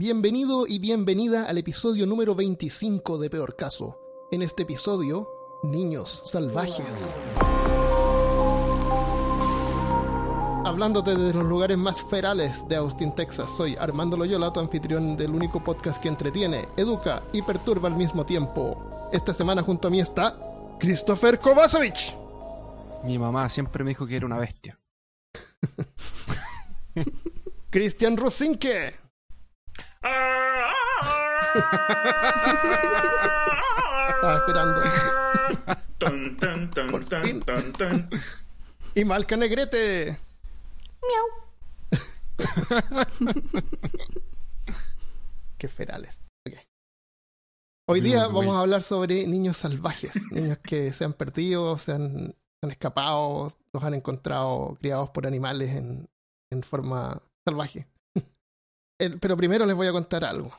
[0.00, 4.00] Bienvenido y bienvenida al episodio número 25 de Peor Caso.
[4.30, 5.28] En este episodio,
[5.62, 7.18] Niños Salvajes.
[10.64, 15.34] Hablándote de los lugares más ferales de Austin, Texas, soy Armando Loyola, tu anfitrión del
[15.34, 19.10] único podcast que entretiene, educa y perturba al mismo tiempo.
[19.12, 20.38] Esta semana junto a mí está
[20.78, 22.16] Christopher Kovacevic.
[23.04, 24.80] Mi mamá siempre me dijo que era una bestia.
[27.68, 29.09] Cristian Rosinke.
[34.14, 34.80] Estaba esperando.
[35.98, 37.40] Tan, tan, tan, Por tan, fin.
[37.40, 38.08] tan, tan.
[38.94, 40.18] Y Malca Negrete.
[45.58, 46.20] Qué ferales.
[47.88, 51.90] Hoy día Mm, vamos a hablar sobre niños salvajes, niños que se han perdido, se
[51.92, 52.34] han, se
[52.66, 56.08] han escapado, los han encontrado criados por animales en,
[56.52, 57.88] en forma salvaje.
[59.00, 60.52] El- pero primero les voy a contar algo.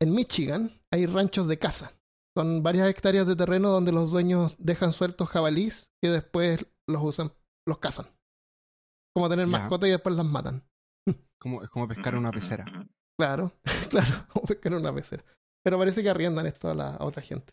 [0.00, 1.92] En Michigan hay ranchos de caza.
[2.36, 7.32] Son varias hectáreas de terreno donde los dueños dejan sueltos jabalís que después los usan,
[7.66, 8.06] los cazan.
[9.14, 10.64] Como tener mascotas y después las matan.
[11.40, 12.64] Como, es como pescar una pecera.
[13.18, 13.52] Claro,
[13.90, 15.24] claro, como pescar una pecera.
[15.64, 17.52] Pero parece que arriendan esto a, la, a otra gente.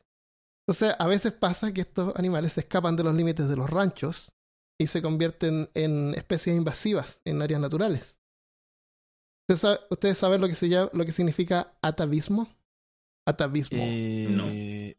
[0.68, 4.30] Entonces, a veces pasa que estos animales se escapan de los límites de los ranchos
[4.80, 8.18] y se convierten en especies invasivas en áreas naturales.
[9.50, 12.48] ¿Ustedes, sabe- ustedes saben lo que, se llama, lo que significa atavismo?
[13.26, 13.78] Atavismo.
[13.82, 14.46] Eh, No.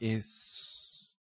[0.00, 1.14] Es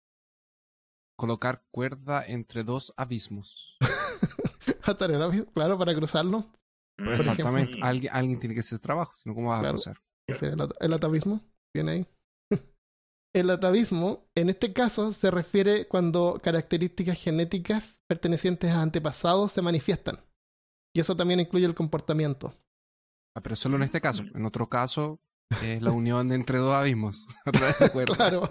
[1.17, 3.77] colocar cuerda entre dos abismos.
[4.83, 6.45] Atar el abismo, claro, para cruzarlo.
[6.99, 7.73] Mm, Exactamente.
[7.73, 7.79] sí.
[7.81, 9.69] Alguien, alguien tiene que hacer trabajo, si no, ¿cómo vas Claro.
[9.77, 9.97] a cruzar?
[10.29, 11.41] Ese el, at- el atavismo.
[11.75, 12.05] Viene ahí.
[13.35, 20.15] El atavismo, en este caso, se refiere cuando características genéticas pertenecientes a antepasados se manifiestan.
[20.95, 22.53] Y eso también incluye el comportamiento.
[23.37, 24.23] Ah, pero solo en este caso.
[24.33, 25.19] En otro caso,
[25.61, 27.27] es la unión entre dos abismos.
[27.45, 28.15] A través de cuerda.
[28.15, 28.49] Claro.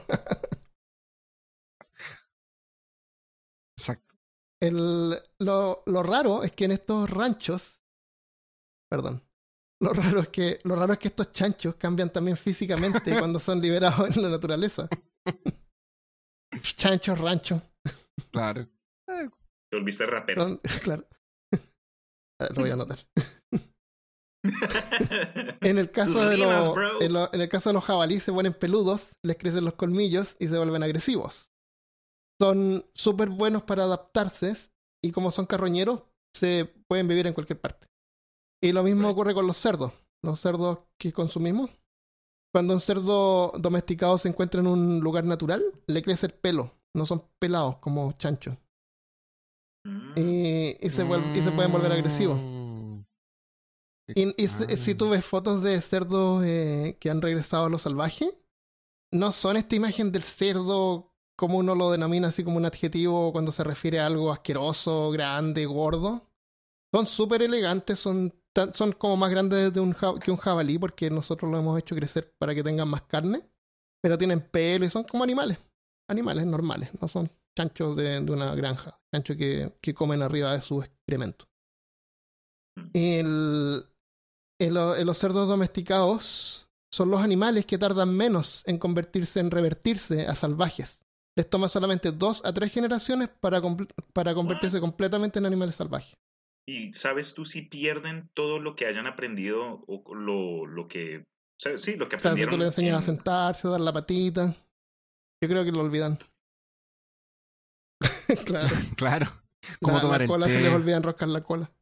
[3.78, 4.14] Exacto.
[4.62, 7.82] El, lo, lo raro es que en estos ranchos.
[8.90, 9.22] Perdón.
[9.82, 13.60] Lo raro es que, lo raro es que estos chanchos cambian también físicamente cuando son
[13.60, 14.88] liberados en la naturaleza.
[16.76, 17.60] Chanchos, rancho.
[18.30, 18.68] Claro.
[19.06, 20.60] Te volviste rapero.
[20.82, 21.06] Claro.
[22.40, 22.98] Ah, Lo voy a anotar.
[25.62, 28.52] En el caso de los, en, lo- en el caso de los jabalíes se ponen
[28.52, 31.46] peludos, les crecen los colmillos y se vuelven agresivos.
[32.40, 34.54] Son súper buenos para adaptarse
[35.02, 36.02] y como son carroñeros,
[36.36, 37.86] se pueden vivir en cualquier parte.
[38.62, 39.92] Y lo mismo ocurre con los cerdos.
[40.22, 41.70] Los cerdos que consumimos.
[42.52, 46.72] Cuando un cerdo domesticado se encuentra en un lugar natural, le crece el pelo.
[46.96, 48.56] No son pelados como chanchos.
[49.86, 50.12] Mm.
[50.16, 51.04] Y, y se,
[51.34, 52.40] y se pueden volver agresivos.
[54.08, 54.12] Mm.
[54.36, 54.76] Y, y si- Ah.
[54.76, 58.30] si tú ves fotos de cerdos eh, que han regresado a lo salvaje,
[59.12, 63.52] no son esta imagen del cerdo como uno lo denomina así como un adjetivo cuando
[63.52, 66.30] se refiere a algo asqueroso, grande, gordo.
[66.94, 71.10] Son súper elegantes, son, tan- son como más grandes de un que un jabalí porque
[71.10, 73.42] nosotros lo hemos hecho crecer para que tengan más carne,
[74.02, 75.58] pero tienen pelo y son como animales,
[76.08, 80.62] animales normales, no son chanchos de, de una granja, chanchos que, que comen arriba de
[80.62, 81.46] su excremento.
[82.92, 83.84] El,
[84.60, 90.26] el- el- los cerdos domesticados son los animales que tardan menos en convertirse en revertirse
[90.26, 91.02] a salvajes.
[91.36, 93.60] Les toma solamente dos a tres generaciones para,
[94.12, 96.14] para convertirse completamente en animales salvajes.
[96.66, 101.18] ¿Y sabes tú si pierden todo lo que hayan aprendido o lo, lo que...
[101.18, 101.24] o
[101.60, 102.54] sea, sí, lo que O sea, si aprendieron?
[102.54, 104.54] tú le enseñas a en- sentarse, a dar la patita,
[105.42, 106.18] yo creo que lo olvidan.
[108.46, 108.68] claro.
[108.96, 109.26] Claro.
[109.80, 111.72] ¿Cómo la, tomar la el cola se les olvida enroscar la cola.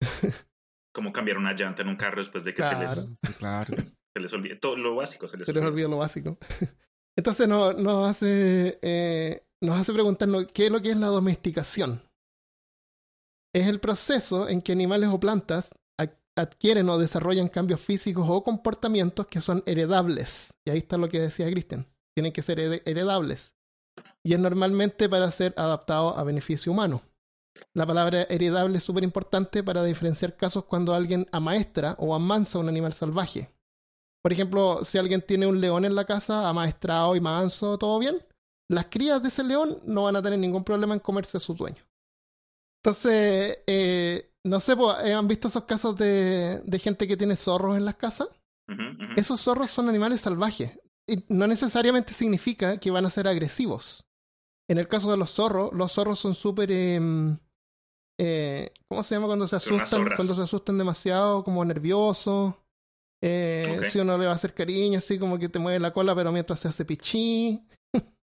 [0.96, 2.88] Cómo cambiar una llanta en un carro después de que Claro.
[2.88, 3.74] se les, Claro.
[4.14, 4.56] se les olvide.
[4.56, 6.38] Todo lo básico se les Se les lo básico.
[7.18, 12.00] Entonces no- nos hace eh, nos hace preguntarnos qué es lo que es la domesticación.
[13.54, 18.42] Es el proceso en que animales o plantas ad- adquieren o desarrollan cambios físicos o
[18.42, 20.54] comportamientos que son heredables.
[20.66, 21.86] Y ahí está lo que decía Kristen.
[22.16, 23.52] Tienen que ser hered- heredables.
[24.24, 27.02] Y es normalmente para ser adaptado a beneficio humano.
[27.74, 32.60] La palabra heredable es súper importante para diferenciar casos cuando alguien amaestra o amansa a
[32.62, 33.50] un animal salvaje.
[34.22, 38.16] Por ejemplo, si alguien tiene un león en la casa, amaestrado y manso, todo bien,
[38.68, 41.54] las crías de ese león no van a tener ningún problema en comerse a su
[41.54, 41.84] dueño.
[42.82, 44.74] Entonces, eh, no sé,
[45.04, 48.28] eh, ¿han visto esos casos de, de gente que tiene zorros en las casas?
[49.16, 50.78] Esos zorros son animales salvajes.
[51.06, 54.04] Y no necesariamente significa que van a ser agresivos.
[54.68, 56.72] En el caso de los zorros, los zorros son súper...
[56.72, 57.38] em,
[58.18, 60.08] eh, ¿Cómo se llama cuando se asustan?
[60.16, 62.54] Cuando se asustan demasiado, como nerviosos.
[63.22, 63.80] Eh.
[63.90, 66.32] Si uno le va a hacer cariño, así como que te mueve la cola, pero
[66.32, 67.66] mientras se hace pichí.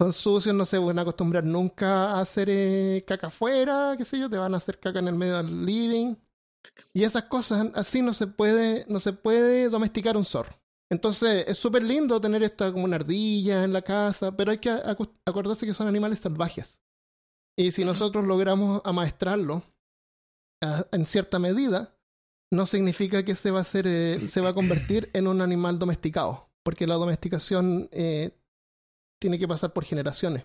[0.00, 4.18] Son sucios, no se van a acostumbrar nunca a hacer eh, caca afuera, qué sé
[4.18, 6.16] yo, te van a hacer caca en el medio del living.
[6.92, 10.56] Y esas cosas, así no se puede, no se puede domesticar un zorro.
[10.90, 14.70] Entonces, es súper lindo tener esta como una ardilla en la casa, pero hay que
[15.24, 16.82] acordarse que son animales salvajes.
[17.58, 19.62] Y si nosotros logramos amaestrarlo
[20.62, 21.94] a- en cierta medida,
[22.52, 25.78] no significa que se va a hacer, eh, se va a convertir en un animal
[25.78, 28.30] domesticado, porque la domesticación eh,
[29.20, 30.44] tiene que pasar por generaciones.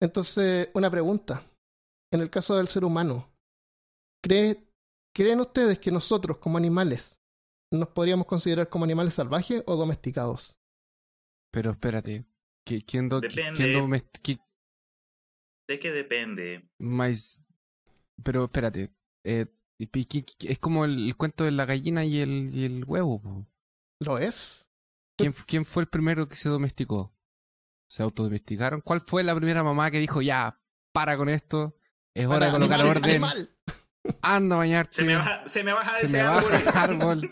[0.00, 1.42] Entonces, una pregunta.
[2.12, 3.28] En el caso del ser humano,
[4.24, 4.64] ¿cree-
[5.14, 7.18] ¿creen ustedes que nosotros como animales
[7.72, 10.56] nos podríamos considerar como animales salvajes o domesticados?
[11.52, 12.24] Pero espérate.
[12.66, 13.56] ¿qui- ¿Quién, do, qui- Depende.
[13.56, 14.40] quién domest- qui-
[15.68, 16.68] ¿De qué depende?
[16.78, 17.44] mais-
[18.22, 18.92] Pero espérate.
[19.24, 19.46] eh,
[19.78, 23.20] es como el, el cuento de la gallina y el, y el huevo.
[23.20, 23.46] po.
[24.00, 24.70] ¿Lo es?
[25.18, 27.14] ¿Quién, ¿Quién fue el primero que se domesticó?
[27.88, 28.80] ¿Se autodomesticaron?
[28.80, 30.60] ¿Cuál fue la primera mamá que dijo, ya,
[30.92, 31.76] para con esto?
[32.14, 33.10] Es hora de Para, colocar animal, orden.
[33.10, 33.50] animal.
[34.22, 34.96] Anda a bañarte.
[34.96, 36.50] Se me baja, se me baja Se ese me árbol.
[36.52, 37.30] baja el árbol.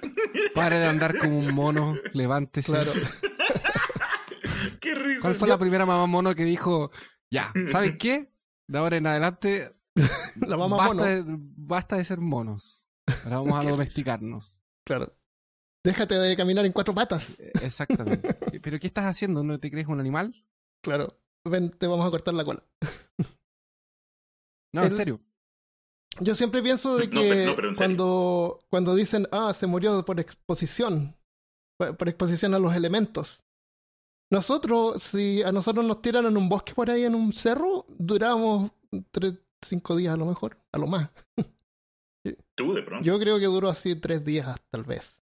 [0.55, 1.95] Para de andar como un mono.
[2.13, 2.73] Levántese.
[2.73, 2.93] Claro.
[4.81, 5.21] Qué risa.
[5.23, 6.91] ¿Cuál fue la primera mamá mono que dijo,
[7.35, 8.33] ya, ¿sabes qué?
[8.69, 9.75] De ahora en adelante,
[10.47, 11.05] La mamá basta, mono.
[11.05, 12.89] De, basta de ser monos.
[13.25, 14.63] Ahora vamos a domesticarnos.
[14.87, 15.17] Claro.
[15.85, 17.39] Déjate de caminar en cuatro patas.
[17.41, 18.35] Eh, Exactamente.
[18.61, 19.43] ¿Pero qué estás haciendo?
[19.45, 20.35] ¿No te crees un animal?
[20.83, 21.21] Claro.
[21.47, 22.63] Ven, te vamos a cortar la cola.
[24.73, 25.21] No, en serio.
[26.21, 27.97] Yo siempre pienso de que No, pero- no, pero en serio.
[27.97, 31.17] cuando, cuando dicen, ah, se murió por exposición,
[31.79, 33.44] por por exposición a los elementos.
[34.31, 38.71] Nosotros, si a nosotros nos tiran en un bosque por ahí, en un cerro, duramos
[39.11, 41.11] tres, cinco días a lo mejor, a lo más.
[42.55, 43.05] Tú, de pronto.
[43.05, 45.23] Yo creo que duró así tres días, tal vez.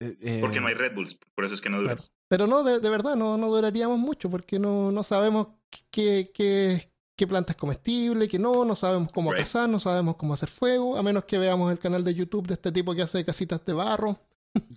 [0.00, 1.18] Eh, eh, Porque no hay Red Bulls.
[1.34, 1.96] Por eso es que no duras.
[1.96, 2.12] Claro.
[2.28, 5.48] Pero no, de, de verdad, no, no duraríamos mucho porque no, no sabemos
[5.90, 9.42] qué, qué, qué planta es comestible, qué no, no sabemos cómo Right.
[9.44, 12.54] cazar, no sabemos cómo hacer fuego, a menos que veamos el canal de YouTube de
[12.54, 14.18] este tipo que hace casitas de barro.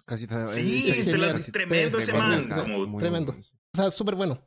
[0.06, 3.32] Casita- Sí, eh, se lo- tremendo ese man, Tremendo, como- muy tremendo.
[3.34, 3.48] bueno.
[3.74, 4.40] O sea, súper bueno.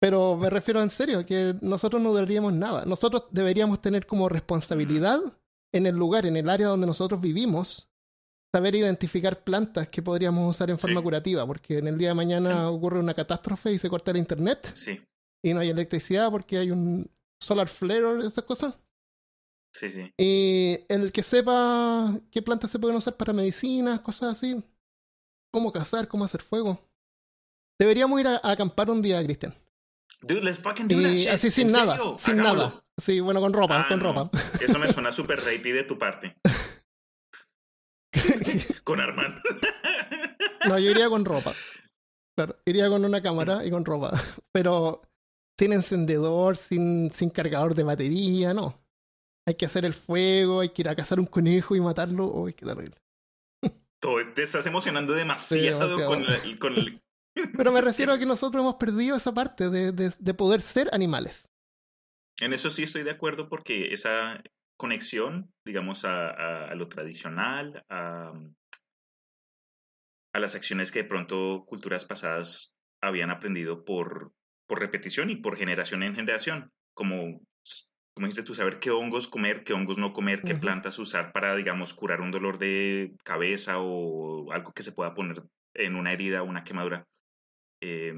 [0.00, 2.84] Pero me refiero en serio, que nosotros no duraríamos nada.
[2.84, 5.20] Nosotros deberíamos tener como responsabilidad
[5.72, 7.88] en el lugar, en el área donde nosotros vivimos,
[8.54, 11.04] saber identificar plantas que podríamos usar en forma Sí.
[11.04, 14.70] curativa, porque en el día de mañana ocurre una catástrofe y se corta el internet
[14.74, 15.00] Sí,
[15.42, 17.10] y no hay electricidad porque hay un
[17.40, 18.74] solar flare, esas cosas.
[19.74, 20.12] Sí, sí.
[20.18, 24.62] Y el que sepa qué plantas se pueden usar para medicinas, cosas así,
[25.52, 26.80] cómo cazar, cómo hacer fuego.
[27.78, 29.52] Deberíamos ir a, a acampar un día, Cristian.
[30.22, 31.28] Dude, let's fucking do that shit.
[31.28, 32.16] así sin ¿En nada, serio?
[32.16, 32.68] sin Hagámoslo.
[32.68, 32.84] nada.
[32.96, 34.04] Sí, bueno, con ropa, Ah, con no.
[34.12, 34.30] ropa.
[34.60, 36.36] Eso me suena súper rapey de tu parte.
[38.84, 39.34] Con Armand.
[40.68, 41.52] no, yo iría con ropa.
[42.36, 44.12] Claro, iría con una cámara y con ropa.
[44.52, 45.02] Pero
[45.58, 48.83] sin encendedor, sin, sin cargador de batería, no.
[49.46, 52.26] Hay que hacer el fuego, hay que ir a cazar un conejo y matarlo.
[52.26, 52.96] Oh, qué terrible.
[54.00, 56.06] Todo- te estás emocionando demasiado, demasiado.
[56.06, 57.00] con, el, con el-
[57.56, 60.88] Pero me refiero a que nosotros hemos perdido esa parte de, de, de poder ser
[60.92, 61.48] animales.
[62.40, 64.42] En eso sí estoy de acuerdo porque esa
[64.76, 68.32] conexión, digamos, a, a- a lo tradicional, a,
[70.34, 74.32] a las acciones que de pronto culturas pasadas habían aprendido por,
[74.66, 77.40] por repetición y por generación en generación, como,
[78.14, 81.56] como dices tú, saber qué hongos comer, qué hongos no comer, qué plantas usar para,
[81.56, 85.42] digamos, curar un dolor de cabeza o algo que se pueda poner
[85.74, 87.08] en una herida o una quemadura.
[87.82, 88.14] Eh,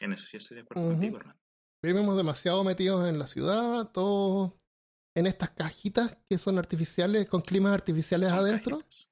[0.00, 1.38] en eso sí estoy de acuerdo contigo, hermano.
[1.82, 4.52] Vivimos demasiado metidos en la ciudad, todos
[5.16, 8.78] en estas cajitas que son artificiales, con climas artificiales Son adentro.
[8.78, 9.10] cajitas.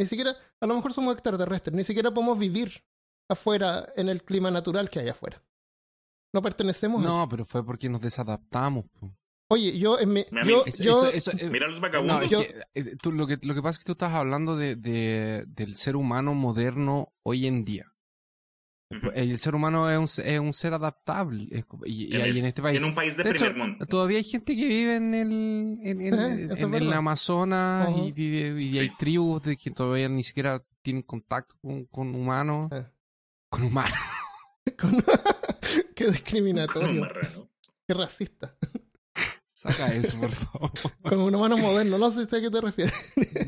[0.00, 2.84] Ni siquiera, a lo mejor somos extraterrestres, ni siquiera podemos vivir
[3.30, 5.44] afuera en el clima natural que hay afuera.
[6.32, 7.08] No pertenecemos a...
[7.08, 8.86] No, pero fue porque nos desadaptamos.
[8.98, 9.14] po.
[9.50, 10.24] Oye, yo en mi...
[10.30, 12.22] Yo, amigo, Eso- yo- eso- eso, eh, Mira los No, vagabundos.
[12.24, 12.40] es Yo-
[12.74, 15.76] eh, tú- lo, que, lo que pasa es que tú estás hablando de, de- del
[15.76, 17.86] ser humano moderno hoy en día.
[19.14, 21.48] El ser humano es un, es un ser adaptable.
[21.50, 22.78] es y, y es- en este país.
[22.78, 23.86] en un país de, De hecho, primer mundo.
[23.86, 25.32] Todavía hay gente que vive en el,
[25.82, 26.92] en, en- Eh, en- el.
[26.92, 27.98] Amazonas Ajá.
[27.98, 28.78] y, vive, y Sí.
[28.80, 32.70] hay tribus de que todavía ni siquiera tienen contacto con, con humanos.
[32.72, 32.86] Eh.
[33.50, 33.94] Con humanos.
[34.78, 35.02] con-
[35.96, 37.08] Qué discriminatorio,
[37.86, 38.56] qué racista.
[39.52, 40.72] Saca eso, por favor.
[41.02, 42.94] Con un humano moderno, no sé si a qué te refieres.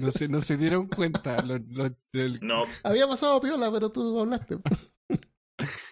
[0.01, 1.43] No se, no se dieron cuenta.
[1.43, 4.59] lo- lo- del- No, Había pasado piola, pero tú hablaste.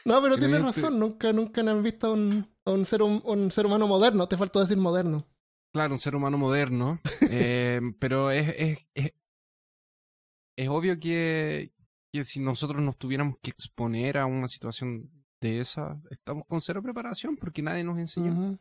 [0.04, 3.64] No, pero tienes razón, nunca, nunca han visto a un, a un, ser, un ser
[3.64, 5.28] humano moderno, te faltó decir moderno.
[5.73, 7.00] Claro, un ser humano moderno.
[7.30, 9.12] eh, pero es, es, es,
[10.59, 11.73] es obvio que,
[12.12, 15.09] que si nosotros nos tuviéramos que exponer a una situación
[15.42, 18.58] de esa, estamos con cero preparación porque nadie nos enseñó.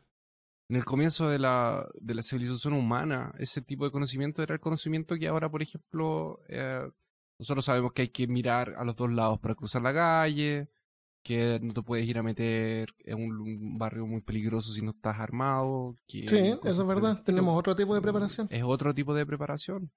[0.68, 4.60] En el comienzo de la, de la civilización humana, ese tipo de conocimiento era el
[4.60, 6.88] conocimiento que ahora, por ejemplo, eh,
[7.38, 10.70] nosotros sabemos que hay que mirar a los dos lados para cruzar la calle,
[11.22, 14.90] que no te puedes ir a meter en un, un barrio muy peligroso si no
[14.90, 15.94] estás armado.
[16.06, 17.22] Que Sí, eso es verdad.
[17.22, 18.48] Tenemos otro tipo de preparación.
[18.50, 19.92] Es otro tipo de preparación.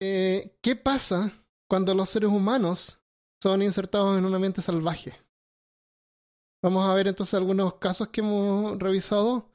[0.00, 1.32] Eh, ¿Qué pasa
[1.66, 3.00] cuando los seres humanos
[3.42, 5.14] son insertados en un ambiente salvaje?
[6.64, 9.50] Vamos a ver entonces algunos casos que hemos revisado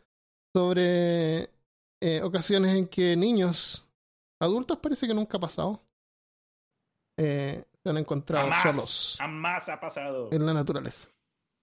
[0.53, 1.49] sobre
[2.01, 3.87] eh, ocasiones en que niños,
[4.39, 5.81] adultos parece que nunca ha pasado,
[7.17, 11.07] eh, se han encontrado Jamás, solos jamás ha pasado en la naturaleza.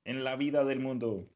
[0.05, 1.27] en la vida del mundo.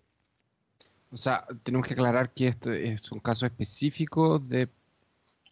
[1.13, 4.69] O sea, tenemos que aclarar que esto es un caso específico de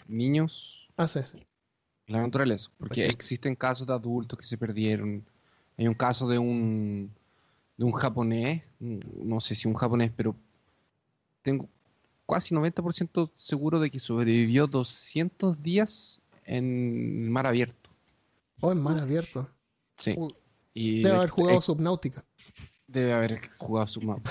[0.09, 1.21] niños Ah, sí,
[2.07, 3.13] la naturaleza, porque Ok.
[3.13, 5.25] existen casos de adultos que se perdieron.
[5.77, 7.13] Hay un caso de un
[7.79, 10.37] de un japonés, mm, no sé si un japonés, pero
[11.43, 11.67] tengo
[12.29, 17.89] casi 90% seguro de que sobrevivió 200 días en mar abierto.
[18.61, 19.49] Oh, en mar abierto.
[19.97, 20.15] Sí.
[20.19, 20.29] Uh,
[20.75, 22.25] Y Debe de- haber jugado eh, subnáutica.
[22.87, 24.31] debe haber jugado su mapa.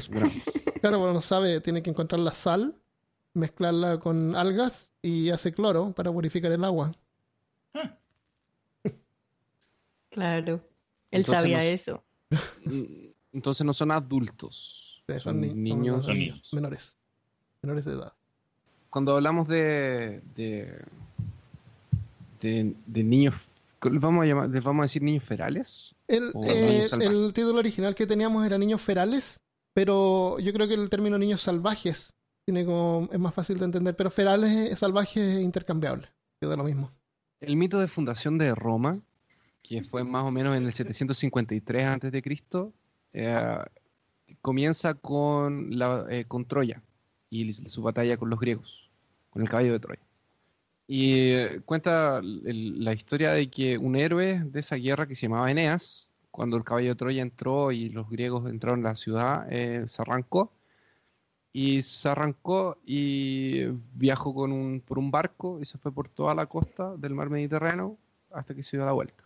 [0.00, 0.42] seguramente.
[0.80, 2.74] Claro, pero no sabe, tiene que encontrar la sal,
[3.34, 6.92] mezclarla con algas y hace cloro para purificar el agua.
[10.10, 10.54] Claro.
[11.10, 12.04] Él Entonces sabía no- eso.
[13.32, 16.04] Entonces no son adultos, Sí, son ni- niños.
[16.04, 16.48] son niños.
[16.52, 16.96] menores.
[17.62, 18.12] Menores de edad.
[18.90, 20.82] Cuando hablamos de, de,
[22.40, 23.34] de, de niños,
[23.82, 25.94] ¿les vamos a llamar, les vamos a decir niños ferales?
[26.08, 29.40] El, eh, niños el título original que teníamos era Niños Ferales,
[29.74, 32.14] pero yo creo que el término niños salvajes
[32.46, 36.08] tiene como, es más fácil de entender, pero ferales, salvajes es intercambiable,
[36.40, 36.90] queda lo mismo.
[37.40, 39.00] El mito de fundación de Roma,
[39.66, 42.22] que fue más o menos en el 753 a.C.,
[43.12, 43.58] eh,
[44.40, 46.82] comienza con, la, eh, Troya
[47.30, 48.90] y su batalla con los griegos,
[49.30, 50.02] con el caballo de Troya.
[50.86, 55.50] Y eh, cuenta la historia de que un héroe de esa guerra que se llamaba
[55.50, 59.84] Eneas, cuando el caballo de Troya entró y los griegos entraron a la ciudad, eh,
[59.88, 60.52] se arrancó.
[61.52, 66.34] Y se arrancó y viajó con un, por un barco y se fue por toda
[66.34, 67.96] la costa del mar Mediterráneo
[68.30, 69.24] hasta que se dio la vuelta.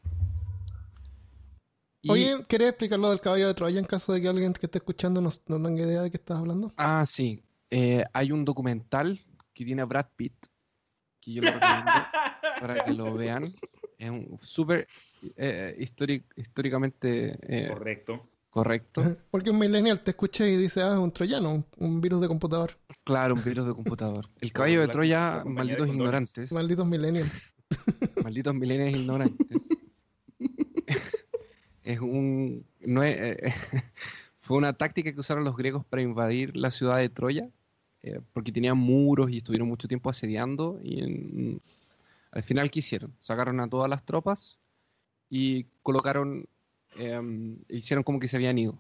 [2.03, 4.67] Y- Oye, ¿querés explicar lo del caballo de Troya en caso de que alguien que
[4.67, 6.73] esté escuchando no, no tenga idea de qué estás hablando?
[6.77, 7.43] Ah, sí.
[7.71, 9.21] Eh, hay un documental
[9.53, 10.33] que tiene a Brad Pitt,
[11.21, 11.91] que yo lo recomiendo
[12.61, 13.45] para que lo vean.
[13.99, 14.87] Es un súper
[15.37, 18.27] eh, históric- históricamente eh, Correcto.
[18.49, 19.03] correcto.
[19.31, 22.29] Porque un millennial te escucha y dice, ah, es un troyano, un, un virus de
[22.29, 22.79] computador.
[23.05, 24.27] Claro, un virus de computador.
[24.41, 26.51] El caballo de Troya, de malditos ignorantes.
[26.51, 27.31] Malditos millennials.
[28.25, 29.59] Malditos milenios ignorantes.
[31.91, 32.65] Es un.
[32.81, 33.37] No es, eh,
[34.41, 37.49] fue una táctica que usaron los griegos para invadir la ciudad de Troya,
[38.03, 40.79] eh, porque tenían muros y estuvieron mucho tiempo asediando.
[40.83, 41.63] Y en-
[42.33, 43.13] al final, ¿qué hicieron?
[43.19, 44.59] Sacaron a todas las tropas
[45.29, 46.47] y colocaron.
[46.97, 48.79] em, hicieron como que se habían ido.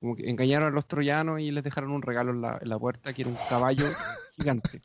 [0.00, 2.78] Como que engañaron a los troyanos y les dejaron un regalo en la, en la
[2.78, 3.84] puerta, que era un caballo
[4.36, 4.82] gigante.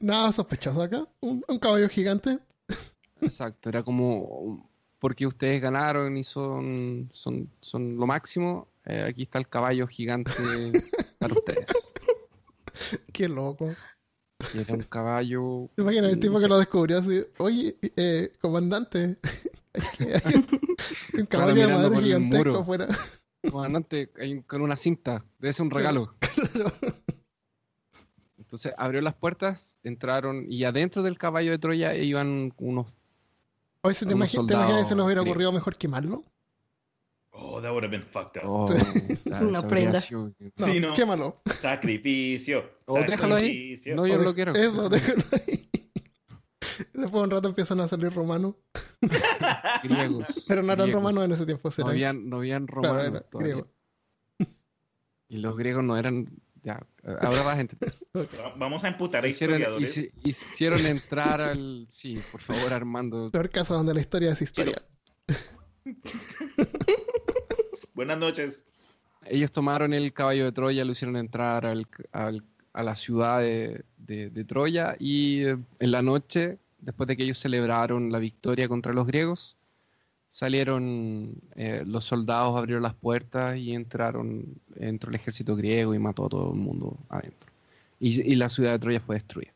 [0.00, 1.06] Nada sospechoso acá.
[1.20, 2.38] Un, un caballo gigante.
[3.20, 4.69] Exacto, era como
[5.00, 10.30] porque ustedes ganaron y son, son, son lo máximo, eh, aquí está el caballo gigante
[11.18, 11.66] para ustedes.
[13.12, 13.74] Qué loco.
[14.54, 15.68] Y era un caballo.
[15.74, 17.22] ¿Te imaginas el tipo no que sé, lo descubrió así?
[17.38, 19.16] Oye, eh, comandante,
[19.74, 20.46] hay que- hay
[21.20, 22.88] un caballo de madera por el gigantesco afuera.
[23.50, 26.14] Comandante, hay con una cinta, debe ser un regalo.
[28.38, 32.96] Entonces abrió las puertas, entraron y adentro del caballo de Troya iban unos.
[33.82, 36.24] Oye, ¿se ¿te, ¿te imaginas si se nos hubiera ocurrido mejor quemarlo?
[37.32, 38.42] Oh, that would have been fucked up.
[38.44, 38.66] oh,
[39.24, 40.00] No eso prenda.
[40.00, 40.94] sido- No, Sí, no.
[40.94, 41.40] quémalo.
[41.58, 42.64] Sacrificio.
[42.86, 43.80] Oh, déjalo ahí.
[43.94, 44.52] No, yo O no lo quiero.
[44.54, 45.68] Eso, déjalo ahí.
[46.92, 48.54] Después de un rato empiezan a salir romanos.
[49.82, 50.44] Griegos.
[50.46, 51.02] Pero no eran griegos.
[51.02, 51.70] romanos en ese tiempo.
[51.78, 53.66] No habían, no habían claro, romanos era griego.
[55.28, 56.28] Y los griegos no eran.
[56.62, 56.80] Ya,
[57.22, 57.42] ahora.
[58.14, 59.96] Va- Vamos a emputar a Hicieron, historiadores.
[59.96, 61.86] hici- hicieron entrar al.
[61.88, 63.30] Sí, por favor, Armando.
[63.30, 64.82] Peor caso donde la historia es historia.
[67.94, 68.64] Buenas noches.
[69.26, 73.84] Ellos tomaron el caballo de Troya, lo hicieron entrar al- al- a la ciudad de,
[73.98, 78.68] de- de Troya y eh, en la noche, después de que ellos celebraron la victoria
[78.68, 79.58] contra los griegos,
[80.30, 86.26] salieron eh, los soldados, abrieron las puertas y entraron, entró el ejército griego y mató
[86.26, 87.50] a todo el mundo adentro.
[87.98, 89.52] Y, y la ciudad de Troya fue destruida.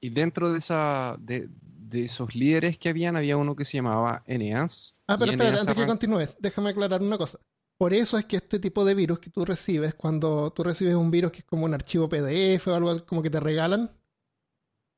[0.00, 1.48] Y dentro de, esa, de,
[1.88, 4.96] de esos líderes que habían, había uno que se llamaba Eneas.
[5.06, 7.38] Ah, pero espera, antes que continúes, déjame aclarar una cosa.
[7.78, 11.12] Por eso es que este tipo de virus que tú recibes, cuando tú recibes un
[11.12, 13.92] virus que es como un archivo PDF o algo como que te regalan,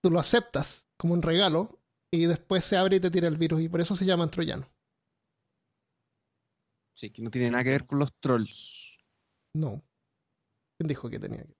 [0.01, 1.80] tú lo aceptas como un regalo
[2.12, 4.67] y después se abre y te tira el virus y por eso se llaman troyanos.
[6.95, 8.99] Sí, que no tiene nada que ver con los trolls.
[9.55, 9.83] No.
[10.76, 11.57] ¿Quién dijo que tenía que?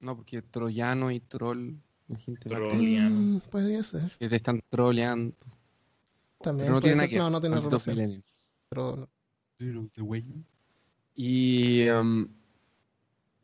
[0.00, 1.74] No, porque troyano y troll,
[2.08, 2.48] la gente.
[2.48, 4.10] Mm, podría ser.
[4.18, 5.36] que te están troleando.
[6.40, 7.22] También Pero no tiene nada que ver.
[7.22, 8.24] No, no tiene relación.
[8.68, 9.90] Pero no.
[11.14, 12.26] Y um,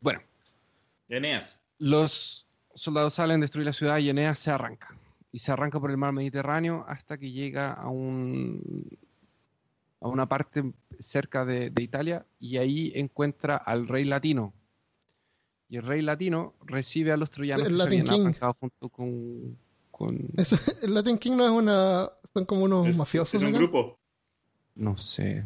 [0.01, 0.21] bueno,
[1.07, 1.59] Eneas.
[1.77, 4.97] los soldados salen, destruyen la ciudad y Eneas se arranca.
[5.31, 8.87] Y se arranca por el mar Mediterráneo hasta que llega a un
[9.99, 10.63] a una parte
[10.99, 14.53] cerca de, de Italia y ahí encuentra al rey latino.
[15.69, 18.39] Y el rey latino recibe a los troyanos El que Latin se habían King.
[18.59, 19.57] junto con,
[19.91, 20.15] con
[20.83, 22.09] el Latin King no es una.
[22.33, 23.33] Son como unos Es, mafiosos.
[23.33, 23.57] es un acá.
[23.57, 23.99] grupo.
[24.75, 25.45] no sé.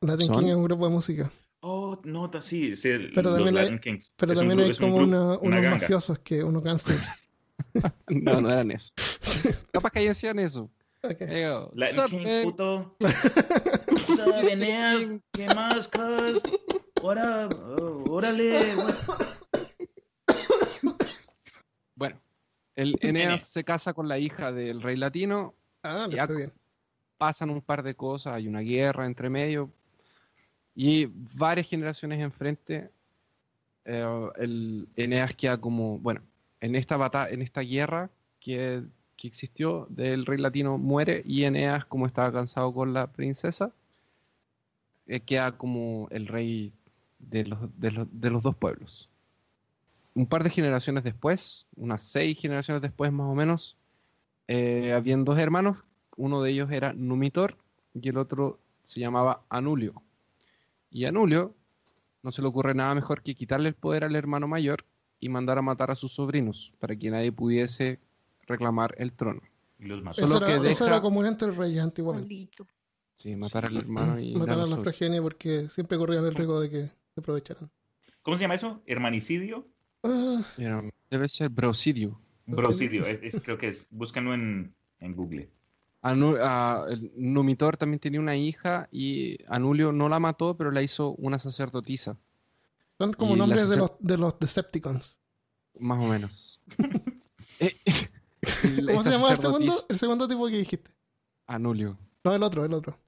[0.00, 0.40] Latin ¿Son?
[0.40, 1.30] King es un grupo de música.
[1.60, 4.12] Oh, no, ta- sí, el, Pero los también hay- Kings.
[4.16, 5.70] Pero Es también hay un como una- una unos ganga.
[5.70, 7.02] mafiosos que unos gangsters.
[8.08, 8.92] No, no eran eso.
[9.72, 10.70] Capaz que decían eso.
[11.02, 11.16] Ok.
[11.20, 12.96] Eh, oh, Latin Kings, puto.
[14.06, 16.42] Puta, Eneas, ¿qué más, cuz?
[17.02, 18.74] Ora, oh, órale.
[21.94, 22.20] Bueno,
[22.76, 26.52] el Eneas se casa con la hija del rey latino, Ah, fue bien.
[27.18, 29.70] pasan un par de cosas, hay una guerra entre medio
[30.74, 31.06] y
[31.38, 32.90] varias generaciones enfrente.
[33.84, 36.22] eh, el Eneas queda como, bueno,
[36.64, 38.82] en esta batalla, en esta guerra que,
[39.18, 43.70] que existió del rey latino muere y Eneas, como estaba cansado con la princesa,
[45.06, 46.72] eh, queda como el rey
[47.18, 49.10] de los, de los, de los dos pueblos.
[50.14, 53.76] Un par de generaciones después, unas seis generaciones después más o menos,
[54.48, 55.76] eh, habían dos hermanos,
[56.16, 57.58] uno de ellos era Numitor
[57.92, 60.02] y el otro se llamaba Anulio.
[60.90, 61.54] Y Anulio
[62.22, 64.86] no se le ocurre nada mejor que quitarle el poder al hermano mayor
[65.24, 67.98] y mandar a matar a sus sobrinos para que nadie pudiese
[68.46, 69.40] reclamar el trono.
[69.78, 70.22] Y los mató.
[70.22, 72.28] Eso, era, que eso deja- era común entre reyes antiguamente.
[72.34, 72.66] Maldito.
[73.16, 76.68] Sí, matar al hermano y Matar a los progenies porque siempre corrían el riesgo de
[76.68, 76.82] que
[77.14, 77.70] se aprovecharan.
[78.22, 78.82] ¿Cómo se llama eso?
[78.86, 79.66] ¿Hermanicidio?
[80.58, 82.20] Era- Debe ser brocidio.
[82.46, 83.86] Brocidio, es, es- creo que es.
[83.90, 85.48] Búscanlo en, en Google.
[86.02, 90.82] Anu- ah, el Numitor también tenía una hija y Anulio no la mató, pero la
[90.82, 92.18] hizo una sacerdotisa,
[92.98, 95.18] son como Y nombres de los, de los Decepticons.
[95.78, 96.60] más o menos.
[97.60, 97.74] Eh,
[98.86, 99.84] ¿Cómo se llamaba el segundo?
[99.88, 100.90] El segundo tipo que dijiste.
[101.46, 101.98] Anulio.
[102.24, 102.98] No, el otro, el otro.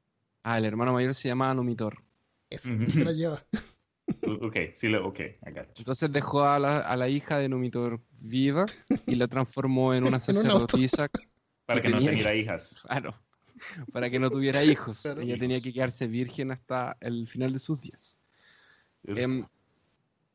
[0.43, 2.03] Ah, el hermano mayor se llama Numitor.
[2.51, 2.91] Ese, Ujú.
[2.91, 3.45] se la lleva.
[4.41, 5.19] Ok, sí, lo, ok.
[5.77, 8.65] Entonces dejó a la, a la hija de Numitor viva
[9.07, 10.67] y la transformó en una En un auto.
[10.77, 11.09] sacerdotisa.
[11.65, 12.77] Para que no tenía- tuviera hijas.
[12.83, 13.15] Claro,
[13.93, 15.01] para que no tuviera hijos.
[15.01, 15.23] Claro.
[15.23, 18.17] Ella tenía que quedarse virgen hasta el final de sus días.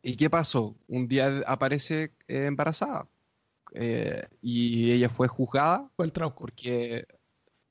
[0.02, 0.76] ¿Y qué pasó?
[0.88, 3.08] Un día aparece eh, embarazada
[3.74, 6.40] eh, y ella fue juzgada O el Trauco.
[6.42, 7.06] porque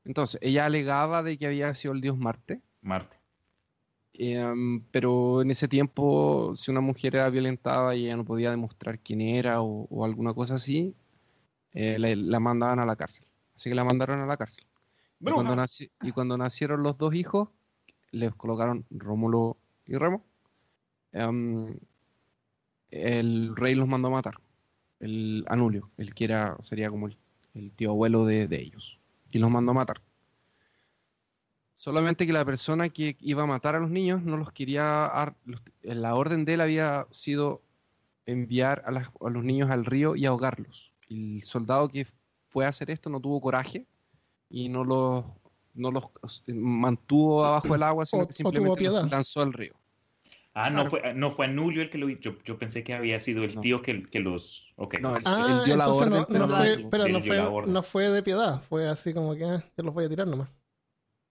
[0.04, 3.18] entonces ella alegaba de que había sido el dios Marte, Marte.
[4.14, 8.98] em, pero en ese tiempo si una mujer era violentada y ella no podía demostrar
[9.00, 10.94] quién era o, o alguna cosa así,
[11.72, 13.26] eh, la, la mandaban a la cárcel.
[13.54, 14.64] Así que la mandaron a la cárcel.
[15.24, 15.66] Y cuando, Bruja.
[15.66, 17.50] naci- y cuando nacieron los dos hijos,
[18.12, 20.24] les colocaron Rómulo y Remo.
[21.12, 21.78] em,
[22.90, 24.40] el rey los mandó a matar.
[24.98, 27.16] El Anulio, el que era, sería como el,
[27.54, 28.98] el tío abuelo de, de ellos.
[29.30, 30.00] Y los mandó a matar.
[31.76, 35.34] Solamente que la persona que iba a matar a los niños no los quería.
[35.46, 37.62] los- la orden de él había sido
[38.26, 40.92] enviar a, las- a los niños al río y ahogarlos.
[41.08, 42.06] El soldado que
[42.48, 43.86] fue a hacer esto no tuvo coraje
[44.50, 45.24] y no los,
[45.74, 46.04] no los
[46.48, 49.74] mantuvo abajo del agua, sino O- que simplemente los lanzó al río.
[50.52, 50.90] Ah, no Claro.
[50.90, 52.20] fue, no fue Anulio el que lo hizo.
[52.20, 53.60] Yo, yo pensé que había sido el No.
[53.60, 54.72] tío que, que los.
[54.76, 54.98] Ok.
[55.00, 57.20] No, el- Ah, él dio la entonces orden, no, pero no no fue, pero no
[57.20, 58.62] fue, no fue de piedad.
[58.68, 60.48] Fue así como que ah, yo los voy a tirar nomás.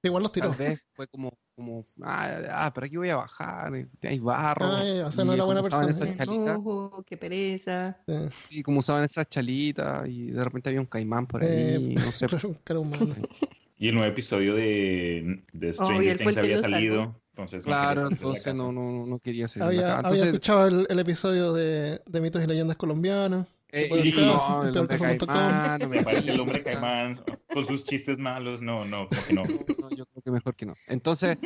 [0.02, 0.48] Igual los tiró.
[0.52, 4.66] Tal vez fue como, como ah, ah, pero aquí voy a bajar, hay barro.
[4.68, 5.90] Ah, ya, ya, o sea, no era buena persona.
[5.92, 7.98] esas Qué chalitas, enojo, qué pereza.
[8.08, 8.60] Sí.
[8.60, 12.12] y como usaban esas chalitas, y de repente había un caimán por ahí, Eh, no
[12.14, 12.28] sé.
[13.82, 17.16] Y el nuevo episodio de, de Oh, Stranger fue Things había sacó.
[17.42, 20.08] Entonces, no Claro, la entonces no, no, no quería seguir había, acá.
[20.10, 23.48] había Entonces, escuchado el, el episodio de, de mitos y leyendas colombianas.
[23.72, 27.22] eh, y ser, no, el hombre caimán, no me aparece el hombre caimán
[27.54, 28.62] con sus chistes malos.
[28.62, 29.44] No, no, como que no.
[29.44, 30.74] No, yo creo que mejor que no.
[30.88, 31.38] Entonces,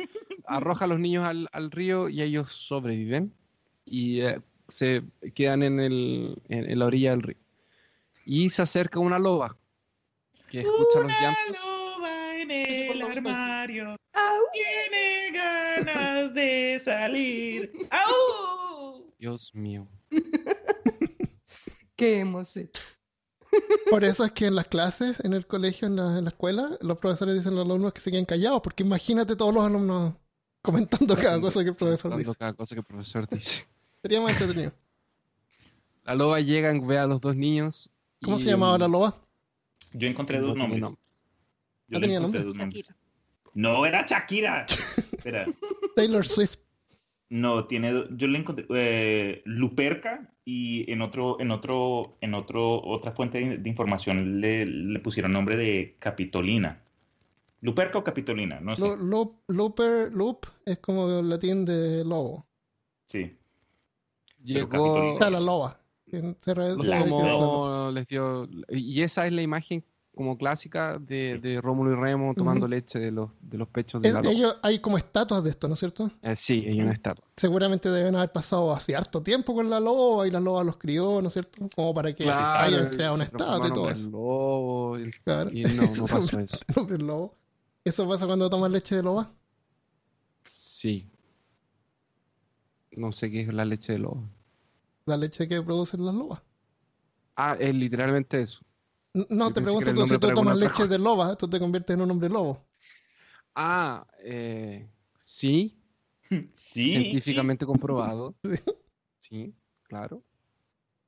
[0.46, 3.32] arroja a los niños al, al río y ellos sobreviven.
[3.86, 5.02] Y eh, se
[5.34, 7.36] quedan en, el, en, en la orilla del río.
[8.24, 9.56] Y se acerca una loba
[10.48, 11.73] que escucha los llantos.
[12.50, 14.40] En el armario ¡Au!
[14.52, 17.72] tiene ganas de salir.
[17.90, 19.12] ¡Au!
[19.18, 19.88] Dios mío.
[21.96, 22.82] ¿Qué hemos hecho?
[23.88, 26.76] Por eso es que en las clases, en el colegio, en la, en la escuela,
[26.80, 30.14] los profesores dicen a los alumnos que se queden callados, porque imagínate todos los alumnos
[30.60, 32.34] comentando cada cosa que el profesor dice.
[32.36, 33.66] cada cosa que el profesor dice.
[34.02, 34.72] Sería más entretenido.
[36.04, 37.90] La loba llega, ve a los dos niños.
[38.22, 39.14] ¿Cómo y, se llamaba la loba?
[39.92, 40.84] Yo encontré no dos nombres.
[41.88, 42.44] Yo ¿No le tenía nombre?
[43.54, 44.66] No, era Shakira.
[44.66, 45.46] Espera.
[45.96, 46.56] Taylor Swift.
[47.30, 53.12] No, tiene, yo le encontré eh, Luperca y en otro, en otro, en otro, otra
[53.12, 56.82] fuente de, de información le, le pusieron nombre de Capitolina.
[57.60, 58.82] Luperca o Capitolina, no sé.
[58.82, 62.46] Lo- loop, looper, loop es como el latín de lobo.
[63.06, 63.36] Sí.
[64.42, 64.68] Llegó.
[64.68, 65.12] Capitolina.
[65.14, 65.80] Está la loba.
[66.12, 68.46] la les dio.
[68.68, 69.82] Y esa es la imagen
[70.14, 74.08] como clásica de, de Rómulo y Remo tomando leche de los, de los pechos de
[74.08, 74.32] Es- la loba.
[74.32, 76.10] ellos, hay como estatuas de esto, ¿no es cierto?
[76.22, 77.24] Eh, sí, hay una estatua.
[77.36, 81.20] Seguramente deben haber pasado hace harto tiempo con la loba y la loba los crió,
[81.20, 81.68] ¿no es cierto?
[81.74, 84.08] Como para que hayan creado una estatua y todo eso.
[84.10, 85.50] lobo, y- Claro.
[85.52, 86.58] y no, no pasó eso.
[86.88, 87.34] El lobo.
[87.84, 89.30] ¿Eso pasa cuando toman leche de loba?
[90.44, 91.08] Sí.
[92.92, 94.22] No sé qué es la leche de lobo.
[95.06, 96.40] La leche que producen las lobas.
[97.36, 98.60] Ah, es literalmente eso.
[99.14, 102.10] No, te pregunto tú, si tú tomas leche de loba, tú te conviertes en un
[102.10, 102.64] hombre lobo.
[103.54, 105.78] Ah, eh, sí,
[106.52, 106.90] Sí.
[106.90, 108.34] científicamente comprobado.
[108.44, 108.60] Sí.
[109.20, 110.22] Sí, claro.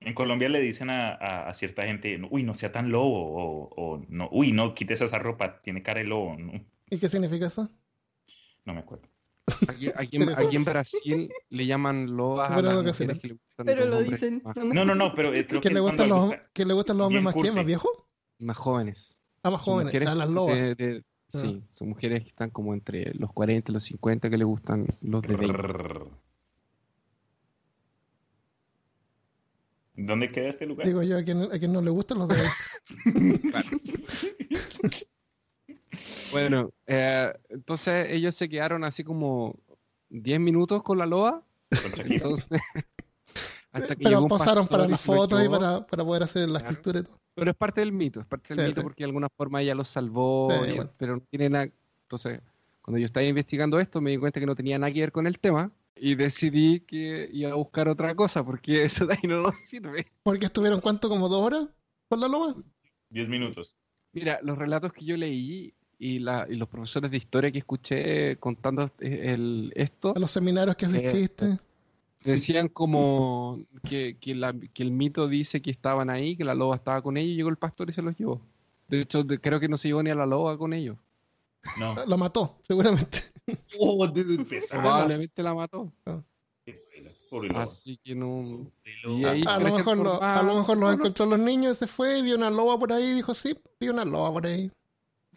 [0.01, 3.69] En Colombia le dicen a, a- a cierta gente, uy, no sea tan lobo, o,
[3.77, 6.35] o no, uy, no, quites esa ropa, tiene cara de lobo.
[6.38, 6.53] No,
[6.88, 7.69] ¿Y qué significa eso?
[8.64, 9.09] no me acuerdo.
[9.68, 13.28] Aquí, aquí en, aquí en Brasil le llaman lobas a las no, que mujeres que
[13.28, 14.42] le gustan Pero los lo hombres dicen.
[14.44, 16.74] no No, no, no, pero eh, creo ¿Que que le es gustan los, que le
[16.74, 17.54] gustan los hombres más, cursi.
[17.54, 17.90] más viejos?
[18.38, 19.20] más jóvenes.
[19.42, 19.87] Ah, más jóvenes.
[19.87, 20.56] mujeres A las de- lobas.
[20.76, 24.44] de- sí, son mujeres que están como entre los 40 y los 50 que le
[24.44, 25.59] gustan los de 20.
[29.94, 30.87] ¿Dónde queda este lugar?
[30.87, 32.35] Digo yo, a quien, a quien no le gustan los de
[36.40, 39.59] Bueno, eh, entonces ellos se quedaron así como
[40.09, 41.07] 10 minutos con la
[41.96, 42.14] Shakira.
[42.14, 42.61] Entonces,
[43.72, 46.72] hasta que Pero pastor para las lo fotos y para, para poder hacer la Claro.
[46.72, 47.18] escultura y todo.
[47.35, 48.85] Pero es parte del mito, es parte del Sí, mito sí.
[48.85, 50.90] porque de alguna forma ella los salvó, Sí, y- bueno.
[50.96, 51.68] pero no tiene nada.
[52.03, 52.40] Entonces,
[52.81, 55.27] cuando yo estaba investigando esto, me di cuenta que no tenía nada que ver con
[55.27, 59.42] el tema y decidí que iba a buscar otra cosa porque eso de ahí no
[59.42, 60.07] nos sirve.
[60.22, 61.09] Porque estuvieron, ¿cuánto?
[61.09, 61.68] ¿Como dos horas
[62.09, 62.55] con la loba?
[63.11, 63.75] Diez minutos.
[64.12, 68.37] Mira, los relatos que yo leí y, la- y los profesores de historia que escuché
[68.38, 70.96] contando este- el, esto, A los seminarios que Sí.
[70.98, 71.59] asististe.
[72.24, 76.74] decían como que, que la- que el mito dice que estaban ahí, que la loba
[76.76, 78.40] estaba con ellos y llegó el pastor y se los llevó.
[78.88, 80.96] De hecho, de- creo que no se llevó ni a la loba con ellos.
[81.78, 81.94] No.
[82.06, 83.18] La mató, seguramente.
[83.78, 83.98] Oh.
[84.70, 85.92] Probablemente la mató.
[86.04, 87.59] Lobo.
[87.59, 88.70] Así que no.
[89.48, 92.22] A lo mejor, lo- a lo mejor los encontró los niños y se fue y
[92.22, 94.70] vio una loba por ahí y dijo, sí, vi una loba por ahí.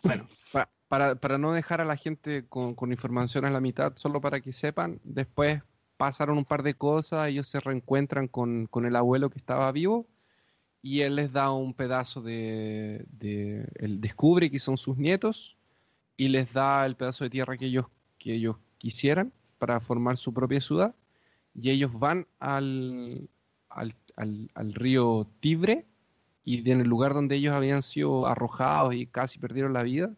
[0.04, 3.94] Bueno, pa- para, para no dejar a la gente con, con información a la mitad,
[3.96, 5.62] solo para que sepan, después
[5.98, 10.08] pasaron un par de cosas, ellos se reencuentran con, con el abuelo que estaba vivo
[10.82, 15.58] y él les da un pedazo de, de- él descubre que son sus nietos
[16.18, 17.86] y les da el pedazo de tierra que ellos,
[18.18, 20.96] que ellos quisieran para formar su propia ciudad
[21.54, 23.30] y ellos van al,
[23.70, 25.86] al, al- al río Tibre
[26.58, 30.12] y en el lugar donde ellos habían sido arrojados y casi perdieron la vida,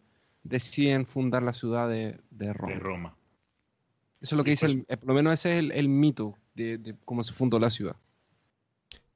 [0.44, 2.72] deciden fundar la ciudad de, de Roma.
[2.74, 3.16] De Roma.
[4.20, 5.72] Eso es lo que Y dice, pues- el- eh, por lo menos ese es el,
[5.72, 7.96] el mito de, de cómo se fundó la ciudad.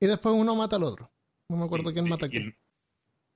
[0.00, 1.11] Y después uno mata al otro.
[1.48, 2.55] No me acuerdo Sí, quién mata a quién.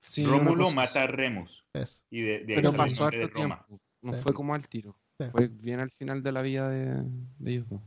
[0.01, 1.07] Sí, Rómulo mata a.
[1.07, 1.63] Remus.
[2.11, 3.65] Y de, de ahí Pero pasó harto Roma.
[3.67, 3.81] tiempo.
[4.03, 4.23] No Sí.
[4.23, 4.97] fue como al tiro.
[5.19, 5.27] Sí.
[5.31, 7.03] Fue bien al final de la vida de,
[7.39, 7.81] de ellos dos.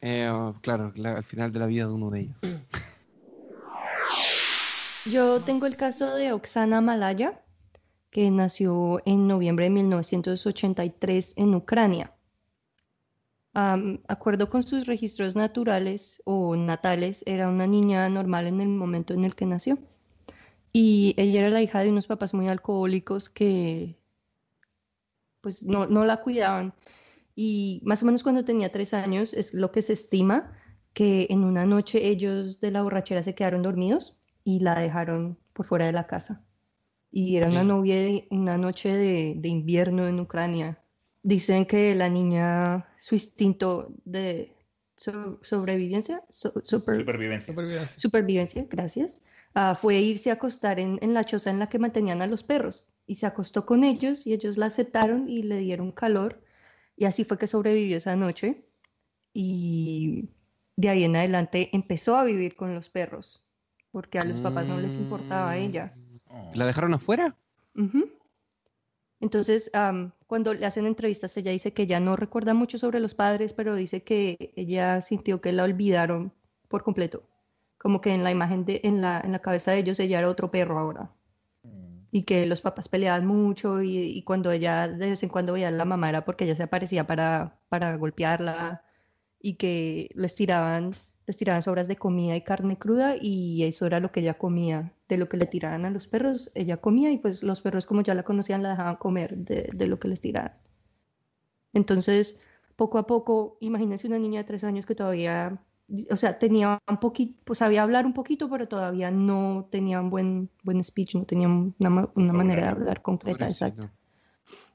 [0.00, 2.36] Eh, claro, la- al final de la vida de uno de ellos.
[5.10, 7.42] Yo tengo el caso de Oksana Malaya,
[8.10, 12.12] que nació en noviembre de 1983 en Ucrania.
[13.54, 19.14] Am, acuerdo con sus registros naturales o natales, era una niña normal en el momento
[19.14, 19.78] en el que nació.
[20.74, 23.96] Y ella era la hija de unos papás muy alcohólicos que
[25.40, 26.74] pues no, no la cuidaban.
[27.34, 30.52] Y más o menos cuando tenía tres años es lo que se estima
[30.92, 34.17] que en una noche ellos de la borrachera se quedaron dormidos
[34.48, 36.42] y la dejaron por fuera de la casa.
[37.10, 40.78] Y era una, novia de- una noche de, de invierno en Ucrania.
[41.22, 44.54] Dicen que la niña, su instinto de
[44.96, 47.52] so- sobrevivencia, so- super- Supervivencia.
[47.52, 47.98] Supervivencia.
[47.98, 49.20] supervivencia, gracias,
[49.54, 52.42] ah, fue irse a acostar en, en la choza en la que mantenían a los
[52.42, 56.40] perros y se acostó con ellos y ellos la aceptaron y le dieron calor
[56.96, 58.64] y así fue que sobrevivió esa noche
[59.34, 60.30] y
[60.76, 63.44] de ahí en adelante empezó a vivir con los perros
[63.90, 65.94] porque a los papás no les importaba a ella.
[66.26, 66.50] Oh.
[66.54, 67.36] ¿La dejaron afuera?
[69.20, 73.14] Entonces, am, cuando le hacen entrevistas, ella dice que ella no recuerda mucho sobre los
[73.14, 76.32] padres, pero dice que ella sintió que la olvidaron
[76.68, 77.22] por completo.
[77.78, 80.28] Como que en la imagen de, en la, en la cabeza de ellos, ella era
[80.28, 81.10] otro perro ahora.
[81.62, 82.06] Mm.
[82.10, 85.68] Y que los papás peleaban mucho y, y cuando ella de vez en cuando veía
[85.68, 88.82] a la mamá era porque ella se aparecía para, para golpearla
[89.40, 90.92] y que les tiraban,
[91.28, 94.94] les tiraban sobras de comida y carne cruda y eso era lo que ella comía.
[95.08, 98.02] De lo que le tiraban a los perros, ella comía y pues los perros como
[98.02, 100.52] ya la conocían la dejaban comer de, de lo que les tiraban.
[101.74, 102.40] Entonces,
[102.76, 105.60] poco a poco, imagínense una niña de tres años que todavía,
[106.10, 110.08] o sea, tenía un poquito, pues sabía hablar un poquito, pero todavía no tenía un
[110.08, 113.90] buen, buen speech, no tenía una, una manera de hablar concreta, exacto.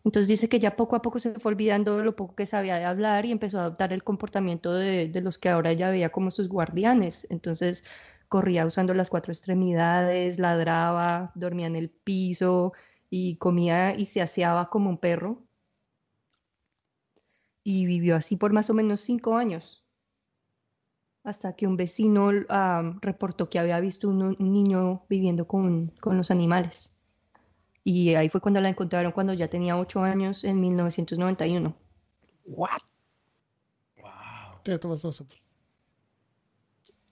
[0.03, 2.85] Entonces dice que ya poco a poco se fue olvidando lo poco que sabía de
[2.85, 6.31] hablar y empezó a adoptar el comportamiento de, de los que ahora ella veía como
[6.31, 7.25] sus guardianes.
[7.29, 7.83] Entonces
[8.27, 12.73] corría usando las cuatro extremidades, ladraba, dormía en el piso
[13.09, 15.43] y comía y se aseaba como un perro.
[17.63, 19.83] Y vivió así por más o menos cinco años.
[21.23, 26.17] Hasta que un vecino ah, reportó que había visto un, un niño viviendo con, con
[26.17, 26.92] los animales.
[27.85, 31.75] Y ahí fue cuando la encontraron cuando ya tenía ocho años en 1991.
[32.45, 32.77] Wow.
[34.65, 35.25] Sí, esto pasó eso.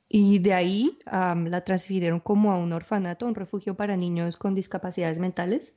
[0.10, 4.54] Y de ahí am, la transfirieron como a un orfanato, un refugio para niños con
[4.54, 5.76] discapacidades mentales,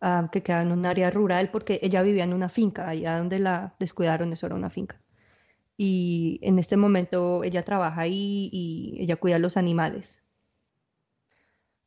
[0.00, 3.38] am, que queda en un área rural porque ella vivía en una finca, allá donde
[3.40, 5.00] la descuidaron, eso era una finca.
[5.78, 10.22] Y en este momento ella trabaja ahí y ella cuida a los animales.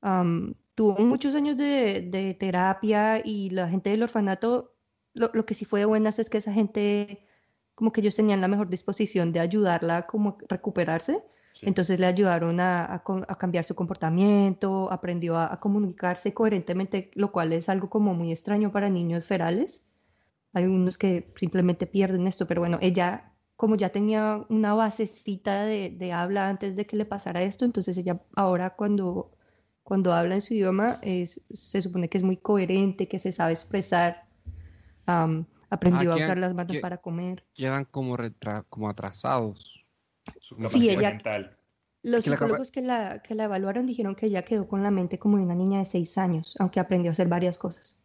[0.01, 4.75] Am, tuvo muchos años de, de terapia y la gente del orfanato,
[5.15, 7.25] lo, lo que sí fue de buenas es que esa gente,
[7.73, 11.23] como que ellos tenían la mejor disposición de ayudarla como a recuperarse.
[11.53, 11.65] Sí.
[11.65, 17.31] Entonces le ayudaron a, a a cambiar su comportamiento, aprendió a, a comunicarse coherentemente, lo
[17.31, 19.83] cual es algo como muy extraño para niños ferales.
[20.53, 25.89] Hay unos que simplemente pierden esto, pero bueno, ella como ya tenía una basecita de,
[25.89, 29.31] de habla antes de que le pasara esto, entonces ella ahora cuando,
[29.87, 33.53] cuando habla en su idioma es, se supone que es muy coherente, que se sabe
[33.53, 34.25] expresar,
[35.05, 37.45] am, aprendió Ah, a quedan- usar las manos que- para comer.
[37.53, 39.85] Quedan como, retra- como atrasados.
[40.69, 41.55] Sí, ella- mental.
[42.03, 44.91] Los que la psicólogos que la, que la evaluaron dijeron que ella quedó con la
[44.91, 47.97] mente como de una niña de seis años, aunque aprendió a hacer varias cosas.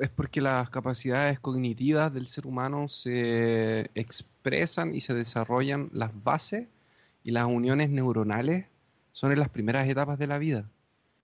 [0.00, 6.68] Es porque las capacidades cognitivas del ser humano se expresan y se desarrollan las bases
[7.24, 8.66] y las uniones neuronales
[9.12, 10.68] son en las primeras etapas de la vida.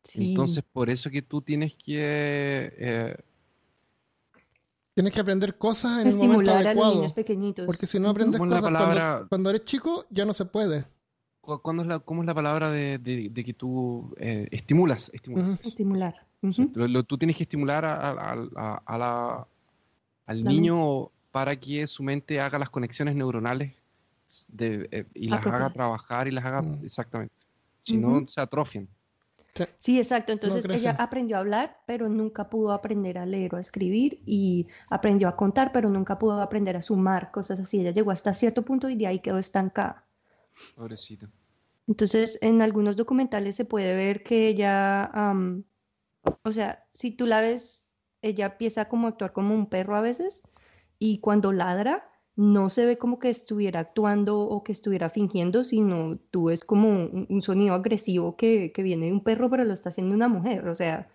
[0.02, 0.30] Sí.
[0.30, 2.72] Entonces, por eso que tú tienes que...
[2.78, 3.16] eh,
[4.94, 6.94] Tienes que aprender cosas en el momento estimular a los adecuado.
[6.94, 7.66] niños pequeñitos.
[7.66, 9.26] Porque si no aprendes ¿Cómo es la cosas cuando- palabra?
[9.28, 10.84] cuando, eres chico, ya no se puede.
[11.42, 15.10] cu- ¿cuándo es la, ¿Cómo es la palabra de, de- de que tú eh, estimulas?
[15.12, 16.26] Estimular.
[16.52, 19.46] Sí, lo- lo- tú tienes que estimular a- a- a- a la-
[20.26, 23.74] al La niño para que su mente haga las conexiones neuronales
[24.48, 26.84] de- eh, y las haga trabajar y las haga Mm.
[26.84, 27.34] exactamente.
[27.86, 28.88] Si no, se atrofian.
[29.78, 30.32] Sí, exacto.
[30.32, 30.96] Entonces ella crecen.
[30.98, 35.36] aprendió a hablar, pero nunca pudo aprender a leer o a escribir y aprendió a
[35.36, 37.80] contar, pero nunca pudo aprender a sumar, cosas así.
[37.80, 40.04] Ella llegó hasta cierto punto y de ahí quedó estancada.
[40.74, 41.28] Pobrecito.
[41.86, 45.64] Entonces, en algunos documentales se puede ver que ella, am,
[46.42, 47.88] o sea, si tú la ves,
[48.22, 50.42] ella empieza como a actuar como un perro a veces
[50.98, 56.18] y cuando ladra no se ve como que estuviera actuando o que estuviera fingiendo, sino
[56.30, 59.72] tú ves como un, un sonido agresivo que, que viene de un perro, pero lo
[59.72, 60.68] está haciendo una mujer.
[60.68, 61.08] O sea,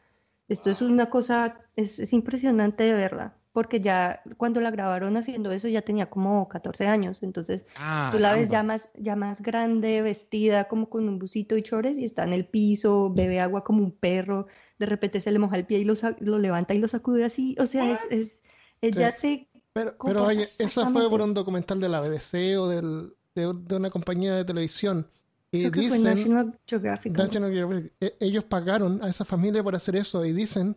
[0.48, 5.52] esto es una cosa, es, es impresionante de verla, porque ya cuando la grabaron haciendo
[5.52, 7.66] eso ya tenía como 14 años, entonces...
[7.78, 11.62] Ah, Tú la ves ya más, ya más grande, vestida como con un busito y
[11.62, 14.48] chores y está en el piso, bebe agua como un perro,
[14.80, 17.56] de repente se le moja el pie y lo, lo levanta y lo sacude así,
[17.60, 18.42] o sea, es, es
[18.82, 19.48] ella se...
[19.74, 23.76] Pero, pero oye, eso fue por un documental de la BBC o del, de, de
[23.76, 25.08] una compañía de televisión.
[25.52, 27.12] Y Creo que fue dicen, National Geographic.
[27.14, 30.76] algo National Geographic, e- ellos pagaron a esa familia por hacer eso y dicen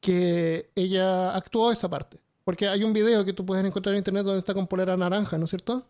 [0.00, 2.18] que ella actuó esa parte.
[2.44, 5.36] Porque hay un video que tú puedes encontrar en internet donde está con polera naranja,
[5.38, 5.86] ¿no es cierto?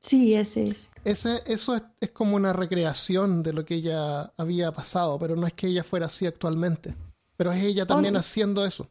[0.00, 0.90] Sí, ese es.
[1.04, 5.46] Ese, eso es, es como una recreación de lo que ella había pasado, pero no
[5.46, 6.94] es que ella fuera así actualmente.
[7.36, 8.18] Pero es ella también Oh.
[8.20, 8.88] haciendo eso.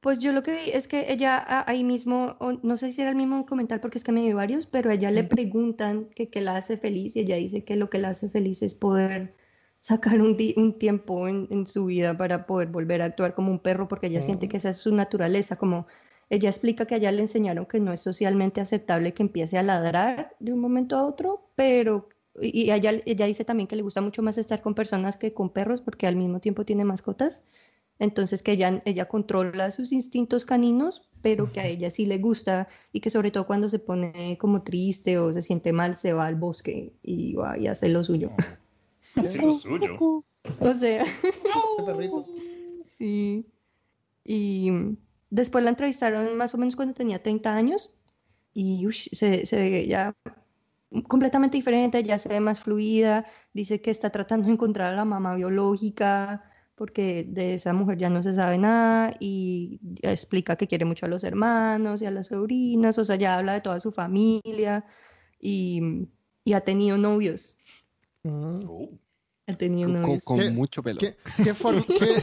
[0.00, 3.00] Pues yo lo que vi es que ella a- ahí mismo, o no sé si
[3.02, 6.06] era el mismo documental porque es que me vi varios, pero a ella le preguntan
[6.14, 8.74] que qué la hace feliz y ella dice que lo que la hace feliz es
[8.74, 9.34] poder
[9.80, 13.58] sacar un, un tiempo en, en su vida para poder volver a actuar como un
[13.60, 15.86] perro porque ella siente que esa es su naturaleza, como
[16.30, 19.62] ella explica que a ella le enseñaron que no es socialmente aceptable que empiece a
[19.64, 22.08] ladrar de un momento a otro, pero
[22.40, 25.50] y ella, ella dice también que le gusta mucho más estar con personas que con
[25.50, 27.42] perros porque al mismo tiempo tiene mascotas.
[27.98, 32.68] Entonces que ella, ella controla sus instintos caninos, pero que a ella sí le gusta
[32.92, 36.26] y que sobre todo cuando se pone como triste o se siente mal, se va
[36.26, 38.30] al bosque y va y hace lo suyo.
[39.16, 40.22] Hace lo suyo.
[40.60, 41.04] O sea,
[42.86, 43.46] sí.
[44.24, 44.70] Y
[45.30, 47.98] después la entrevistaron más o menos cuando tenía 30 años
[48.54, 50.14] y ush, se, se ve ya
[51.08, 55.04] completamente diferente, ya se ve más fluida, dice que está tratando de encontrar a la
[55.04, 56.44] mamá biológica
[56.78, 61.08] porque de esa mujer ya no se sabe nada y explica que quiere mucho a
[61.08, 64.84] los hermanos y a las sobrinas, o sea, ya habla de toda su familia
[65.40, 66.08] y,
[66.44, 67.58] y ha tenido novios,
[68.24, 68.64] Mm.
[68.68, 68.90] Oh.
[69.46, 70.24] ha tenido Con, novios.
[70.24, 70.98] con ¿Qué- mucho pelo.
[70.98, 72.22] ¿Qué, qué, for- qué-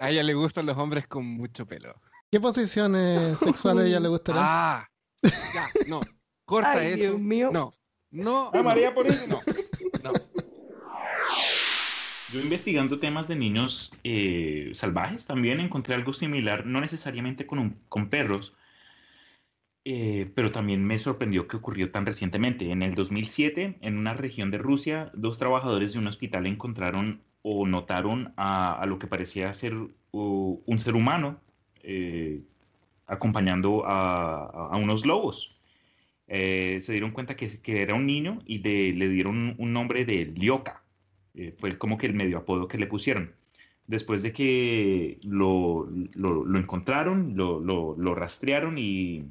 [0.00, 1.94] A ella le gustan los hombres con mucho pelo.
[2.30, 4.40] qué posiciones sexuales a ella le gustaría?
[4.44, 4.88] Ah,
[5.22, 6.00] ya, no.
[6.44, 7.02] Corta Ay, eso.
[7.10, 7.50] Dios mío.
[7.52, 7.72] No,
[8.10, 8.50] no.
[8.62, 9.26] María, no, por eso.
[9.26, 9.40] No,
[10.04, 10.12] no.
[12.32, 17.76] Yo investigando temas de niños eh, salvajes también encontré algo similar, no necesariamente con, un-
[17.90, 18.54] con perros,
[19.84, 22.70] eh, pero también me sorprendió que ocurrió tan recientemente.
[22.70, 27.66] En el 2007, en una región de Rusia, dos trabajadores de un hospital encontraron o
[27.66, 29.74] notaron a, lo que parecía ser
[30.12, 31.38] un ser humano
[31.82, 32.40] eh,
[33.06, 35.60] acompañando a, unos lobos.
[36.26, 40.81] Se dieron cuenta que, era un niño y le dieron un nombre de Lioka.
[41.34, 43.34] Eh, fue como que el medio apodo que le pusieron.
[43.86, 49.24] Después de que lo, lo- lo encontraron, lo, lo- rastrearon y,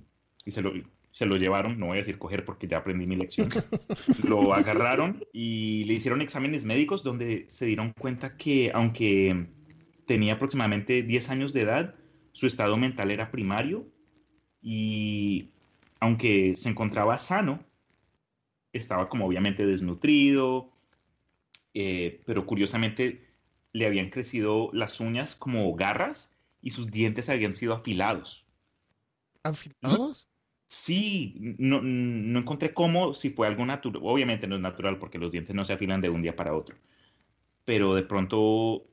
[0.45, 0.73] y se, lo,
[1.11, 3.49] se lo llevaron, no voy a decir coger porque ya aprendí mi lección,
[4.27, 9.47] lo agarraron y le hicieron exámenes médicos donde se dieron cuenta que aunque
[10.05, 11.95] tenía aproximadamente 10 años de edad,
[12.33, 13.87] su estado mental era primario
[14.61, 15.49] y
[15.99, 17.63] aunque se encontraba sano,
[18.73, 20.71] estaba como obviamente desnutrido,
[21.73, 23.27] eh, pero curiosamente
[23.73, 28.45] le habían crecido las uñas como garras y sus dientes habían sido afilados.
[29.43, 30.27] ¿Afilados?
[30.67, 34.01] Sí, no, no encontré cómo, si fue algo natural.
[34.05, 36.77] Obviamente no es natural porque los dientes no se afilan de un día para otro.
[37.65, 38.87] Pero de pronto,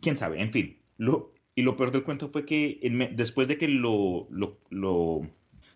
[0.00, 0.78] quién sabe, en fin.
[0.98, 5.28] Lo, y lo peor del cuento fue que en después de que lo, lo, lo-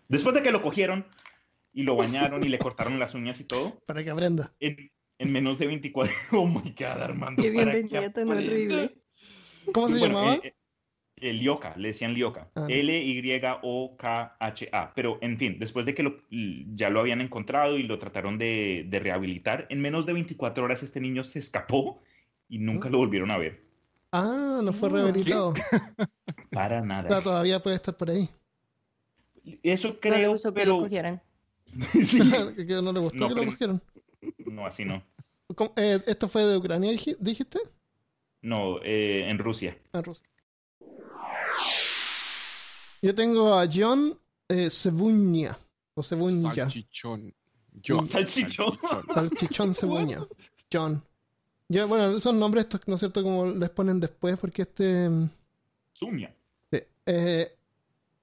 [0.09, 1.05] después de que lo cogieron
[1.73, 4.53] y lo bañaron y le cortaron las uñas y todo, Para que aprenda.
[4.59, 4.91] en,
[5.23, 8.95] en menos de 24, oh my God, Armando, Qué que bienvenida tan horrible.
[9.73, 10.35] ¿Cómo se Bueno, llamaba?
[10.43, 10.53] eh,
[11.17, 12.49] eh, Lioka, le decían Lioka.
[12.55, 12.67] Ah.
[12.69, 14.93] L-Y-O-K-H-A.
[14.93, 16.17] Pero, en fin, después de que lo-
[16.75, 20.83] ya lo habían encontrado y lo trataron de, de rehabilitar, en menos de 24 horas
[20.83, 22.01] este niño se escapó
[22.49, 23.63] y nunca lo volvieron a ver.
[24.11, 24.95] Ah, no fue ¿Qué?
[24.95, 25.53] rehabilitado.
[26.51, 27.21] Para O sea, nada.
[27.23, 28.29] todavía puede estar por ahí.
[29.63, 30.77] Eso No le creo, gustó que lo pero...
[30.79, 31.21] cogieran.
[32.03, 32.19] Sí.
[32.19, 33.81] no le gustó No, que lo pero- cogieron.
[34.45, 35.03] No, así no.
[35.55, 37.59] ¿Cómo- eh, ¿Esto fue de Ucrania, dij- dijiste?
[38.41, 39.77] No, eh, en Rusia.
[39.93, 40.25] Ah, Rusia.
[43.01, 45.57] Yo tengo a John eh, Cebuña.
[45.95, 46.53] O Cebuña.
[46.53, 47.33] Salchichón.
[47.73, 48.05] Yo.
[48.05, 48.77] Salchichón.
[49.13, 50.25] Salchichón Cebuña.
[50.71, 51.03] John.
[51.69, 53.23] Bueno, son nombres estos, ¿no es cierto?
[53.23, 55.09] Como les ponen después, porque este.
[55.09, 55.29] mm,
[55.93, 56.33] Suña.
[56.71, 57.55] Sí, eh,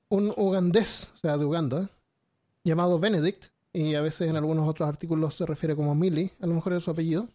[0.08, 1.88] un ugandés, o sea, de Uganda,
[2.64, 6.54] llamado Benedict, y a veces en algunos otros artículos se refiere como Millie, a lo
[6.54, 7.28] mejor es su apellido,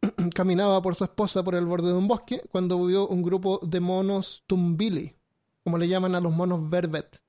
[0.34, 3.80] caminaba por su esposa por el borde de un bosque cuando vio un grupo de
[3.80, 5.14] monos tumbili,
[5.64, 7.20] como le llaman a los monos vervet.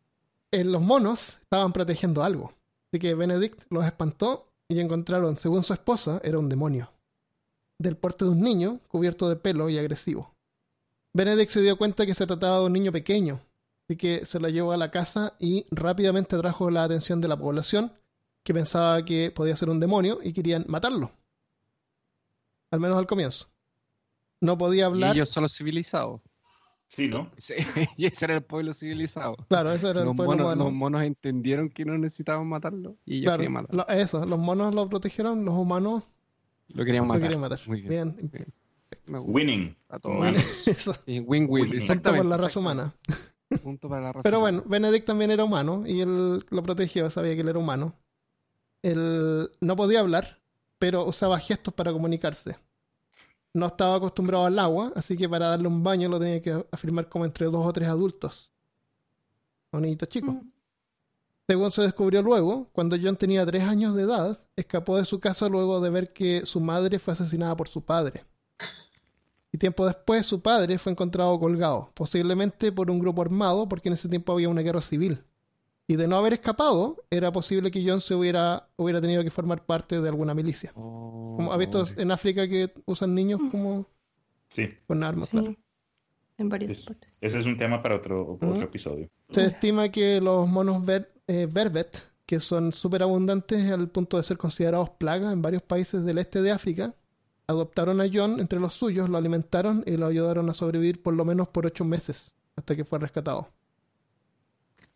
[0.52, 2.52] Eh, los monos estaban protegiendo algo,
[2.88, 6.92] así que Benedict los espantó y encontraron, según su esposa, era un demonio,
[7.78, 10.34] del porte de un niño cubierto de pelo y agresivo.
[11.14, 13.40] Benedict se dio cuenta que se trataba de un niño pequeño,
[13.84, 17.38] así que se lo llevó a la casa y rápidamente atrajo la atención de la
[17.38, 17.92] población,
[18.44, 21.12] que pensaba que podía ser un demonio y querían matarlo.
[22.72, 23.48] Al menos al comienzo.
[24.42, 25.16] No podía Y hablar.
[25.16, 26.22] ellos son los civilizados.
[26.88, 27.30] Sí, ¿no?
[27.38, 27.54] Sí,
[27.98, 29.36] y ese era el pueblo civilizado.
[29.48, 33.24] Claro, ese era el pueblo monos, los monos entendieron que no necesitaban matarlo y ellos
[33.26, 33.86] Claro, querían matarlo.
[33.88, 36.04] lo- eso, los monos lo protegieron, los humanos
[36.68, 37.22] Lo querían lo matar.
[37.24, 37.60] querían matar.
[37.68, 38.16] Muy bien.
[38.16, 38.30] Bien,
[39.08, 39.20] gusta.
[39.22, 39.76] Winning.
[39.90, 40.18] A todos.
[41.08, 41.26] Win-win.
[41.28, 41.64] Win-win.
[41.66, 42.22] Punto Exactamente.
[42.24, 42.94] por la raza humana.
[43.64, 47.34] Punto para la raza Pero bueno, Benedict también era humano y él lo protegió, sabía
[47.34, 47.96] que él era humano.
[48.84, 50.40] Él no podía hablar,
[50.78, 52.58] pero usaba gestos para comunicarse.
[53.54, 57.08] No estaba acostumbrado al agua, así que para darle un baño lo tenía que afirmar
[57.08, 58.52] como entre dos o tres adultos.
[59.72, 60.32] niñito chico.
[60.32, 60.52] Mm.
[61.48, 65.50] Según se descubrió luego, cuando John tenía tres años de edad, escapó de su casa
[65.50, 68.26] luego de ver que su madre fue asesinada por su padre.
[69.52, 73.94] Y tiempo después su padre fue encontrado colgado, posiblemente por un grupo armado, porque en
[73.94, 75.24] ese tiempo había una guerra civil.
[75.88, 79.66] Y de no haber escapado, era posible que John se hubiera, hubiera tenido que formar
[79.66, 80.72] parte de alguna milicia.
[80.74, 83.86] Como ha visto en África que usan niños como
[84.50, 85.56] Sí, con armas, Sí, claro.
[86.38, 87.18] en varias es- partes.
[87.20, 88.62] ese es un tema para otro, otro Ujú.
[88.62, 89.10] episodio.
[89.30, 94.24] Se estima que los monos ver- eh, vervet, que son súper abundantes al punto de
[94.24, 96.94] ser considerados plagas en varios países del este de África,
[97.48, 101.26] adoptaron a John entre los suyos, lo alimentaron y lo ayudaron a sobrevivir por lo
[101.26, 103.50] menos por ocho meses, hasta que fue rescatado.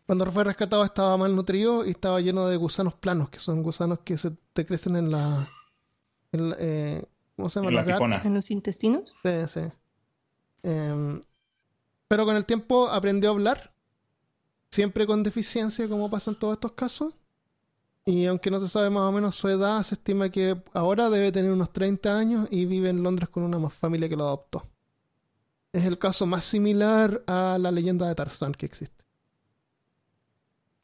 [0.08, 4.16] Cuando fue rescatado estaba malnutrido y estaba lleno de gusanos planos, que son gusanos que
[4.16, 5.46] se te crecen en la...
[6.32, 7.04] en la- eh,
[7.36, 7.68] ¿Cómo se llama?
[7.68, 8.22] En la pipona.
[8.24, 9.12] En los intestinos.
[9.22, 9.60] Sí, sí.
[10.62, 11.22] Em,
[12.08, 13.74] pero con el tiempo aprendió a hablar,
[14.70, 17.12] siempre con deficiencia, como pasa en todos estos casos.
[18.06, 21.32] Y aunque no se sabe más o menos su edad, se estima que ahora debe
[21.32, 24.62] tener unos 30 años y vive en Londres con una familia que lo adoptó.
[25.70, 28.97] Es el caso más similar a la leyenda de Tarzán que existe.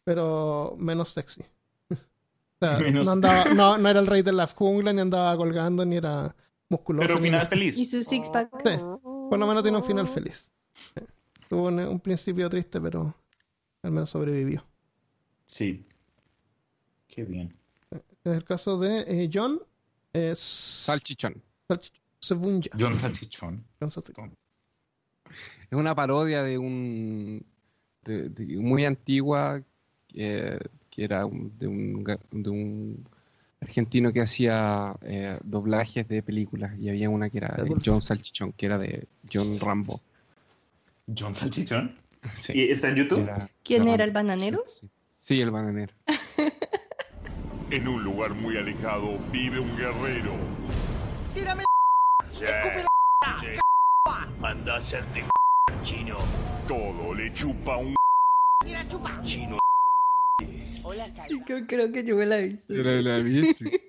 [0.05, 1.43] Pero menos sexy.
[1.91, 1.97] O
[2.61, 5.85] sea, Menos- no, andaba, no, no era el rey de la jungla, ni andaba colgando,
[5.85, 6.35] ni era
[6.69, 7.07] musculoso.
[7.09, 7.77] Pero final feliz.
[7.79, 8.51] Y su six pack.
[8.65, 10.51] Sí, por lo menos tiene un final feliz.
[10.75, 11.03] Sí.
[11.49, 13.15] Tuvo un, un principio triste, pero
[13.83, 14.65] al menos sobrevivió.
[15.47, 15.85] Sí.
[17.07, 17.55] Qué bien.
[18.25, 19.61] Es el caso de eh, John
[20.13, 21.43] es Salchichón.
[22.21, 22.71] Sebunja.
[22.79, 23.65] John Salchichón.
[23.81, 24.35] John Salchichón.
[25.71, 27.45] Es una parodia de un.
[28.05, 29.63] de- de- muy antigua,
[30.15, 30.59] eh,
[30.91, 33.05] que era un- de, un, de un
[33.61, 36.73] argentino que hacía eh, doblajes de películas.
[36.79, 37.75] Y había una que era de.
[37.85, 40.01] John Salchichón, que era de John Rambo.
[41.17, 41.95] John Salchichón.
[42.35, 42.53] Sí.
[42.55, 43.23] ¿Y está en YouTube?
[43.23, 44.65] Era- ¿Quién era el bananero?
[44.67, 44.89] Sí,
[45.19, 45.93] sí, el bananero.
[47.71, 50.33] En un lugar muy alejado vive un guerrero.
[51.33, 51.65] ¡Tírame
[52.33, 52.45] Sí,
[53.41, 53.47] sí,
[54.43, 55.25] Anda a hacerte
[55.83, 56.17] chino.
[56.69, 57.95] todo le chupa un
[58.65, 59.19] Tira chupa.
[59.25, 59.59] chino.
[60.85, 61.13] Hola,
[61.47, 62.75] creo, creo que yo me la he visto.
[62.75, 63.81] Era la viste.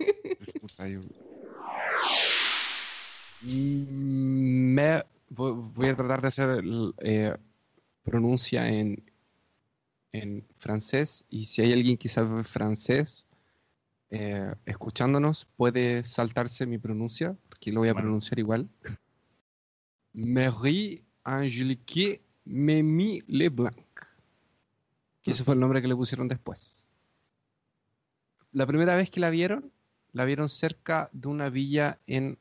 [0.62, 1.02] Puta, yo-
[3.42, 6.64] Mm, Me, voy voy a tratar de hacer
[7.00, 7.36] eh,
[8.04, 9.04] pronuncia en,
[10.14, 13.28] en francés y si hay alguien que sabe francés
[14.10, 18.06] eh, escuchándonos puede saltarse mi pronuncia porque lo voy a Bueno.
[18.06, 18.68] pronunciar igual.
[20.14, 23.78] Marie Angelique Memi Leblanc.
[25.24, 26.85] Y ese fue el nombre que le pusieron después.
[28.56, 29.70] La primera vez que la vieron,
[30.14, 32.38] la vieron cerca de una villa en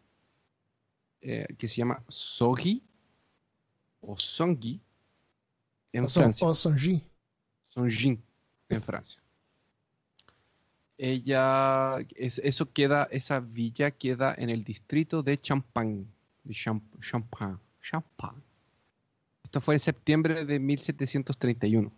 [1.20, 2.80] eh, que se llama Sogi
[4.00, 4.80] o Songi
[5.92, 6.46] en O son, Francia.
[6.46, 7.02] o Sonji.
[7.70, 8.22] Songin
[8.68, 9.20] en Francia.
[10.96, 16.06] Ella, es- eso queda, esa villa queda en el distrito de Champagne,
[16.44, 18.40] de Champ- Champagne, Champagne.
[19.42, 21.90] Esto fue en septiembre de 1731.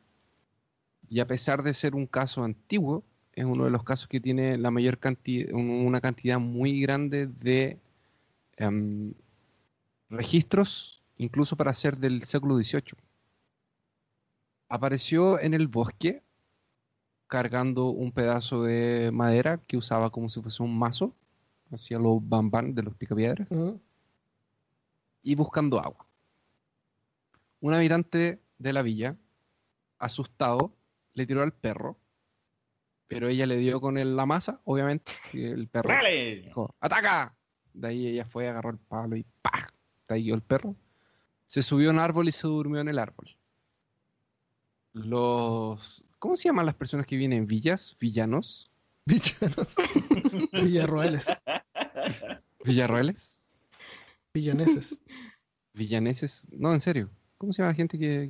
[1.11, 3.05] Y a pesar de ser un caso antiguo,
[3.37, 7.79] es uno de los casos que tiene la mayor cantidad, una cantidad muy grande de
[8.57, 9.15] em,
[10.11, 13.07] registros, incluso para ser del siglo XVIII
[14.69, 16.23] apareció en el bosque
[17.29, 21.15] cargando un pedazo de madera que usaba como si fuese un mazo,
[21.73, 23.49] hacía los bambán de los picapiedras,
[25.23, 26.07] y buscando agua.
[27.61, 29.17] Un habitante de la villa,
[29.99, 30.73] asustado,
[31.15, 31.97] le tiró al perro,
[33.09, 36.43] pero ella le dio con el- la masa, obviamente, y el perro ¡Dale!
[36.43, 37.37] dijo, ¡ataca!
[37.73, 39.69] De ahí ella fue, agarró el palo y ¡pah!
[40.07, 40.77] Cayó el perro.
[41.47, 43.37] Se subió a un árbol y se durmió en el árbol.
[44.93, 46.05] Los...
[46.19, 47.97] ¿Cómo se llaman las personas que vienen en villas?
[48.01, 48.71] ¿Villanos?
[49.05, 49.77] Villanos.
[50.53, 51.27] Villarroeles.
[52.65, 53.55] ¿Villarroeles?
[54.33, 55.01] Villaneses.
[55.75, 56.47] ¿Villaneses?
[56.51, 57.11] No, en serio.
[57.39, 58.27] ¿Cómo se llama la gente que,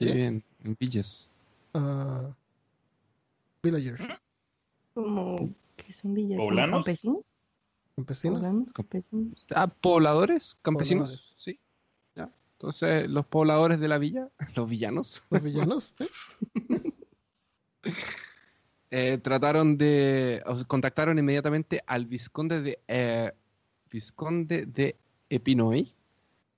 [0.00, 1.28] vive en, en villas?
[1.74, 2.34] Ah,
[3.70, 4.20] villager.
[4.94, 6.84] Como que son ¿Poblanos?
[6.84, 7.36] ¿Campesinos?
[7.96, 8.38] Campesinos.
[8.38, 8.72] ¿Poblanos?
[8.72, 9.46] ¿Campesinos?
[9.54, 11.08] Ah, pobladores, campesinos.
[11.08, 11.34] Pobladores.
[11.36, 11.60] Sí.
[12.14, 12.30] Ya.
[12.52, 15.94] Entonces, los pobladores de la villa, los villanos, Los villanos.
[17.82, 17.92] ¿eh?
[18.90, 20.42] eh, trataron de.
[20.66, 22.78] contactaron inmediatamente al vizconde de.
[22.88, 23.32] eh,
[23.90, 24.96] vizconde de
[25.30, 25.92] Epinoy,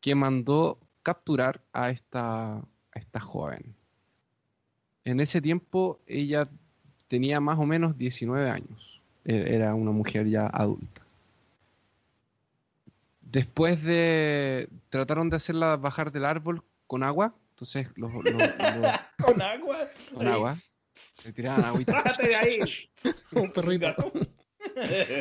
[0.01, 3.75] que mandó capturar a esta, a esta joven.
[5.05, 6.49] En ese tiempo, ella
[7.09, 9.01] tenía más o menos 19 años.
[9.25, 11.03] E- Era una mujer ya adulta.
[13.21, 14.69] Después de.
[14.91, 18.35] Trataron de hacerla bajar del árbol con agua, Entonces los, los- los-
[19.19, 19.89] Con agua.
[20.15, 20.57] con agua
[21.25, 21.93] le tiraban agüita.
[21.93, 22.59] Bájate de ahí.
[23.33, 23.95] Un perrito.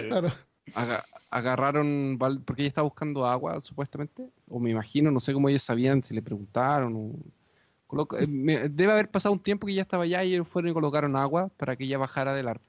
[0.07, 0.29] Claro.
[0.75, 5.63] Aga- agarraron, porque ella estaba buscando agua, supuestamente, o me imagino, no sé cómo ellos
[5.63, 6.93] sabían, si le preguntaron.
[6.95, 7.15] o-
[7.87, 10.71] coloca- eh, me- debe haber pasado un tiempo que ella estaba allá y ellos fueron
[10.71, 12.65] y colocaron agua para que ella bajara del árbol.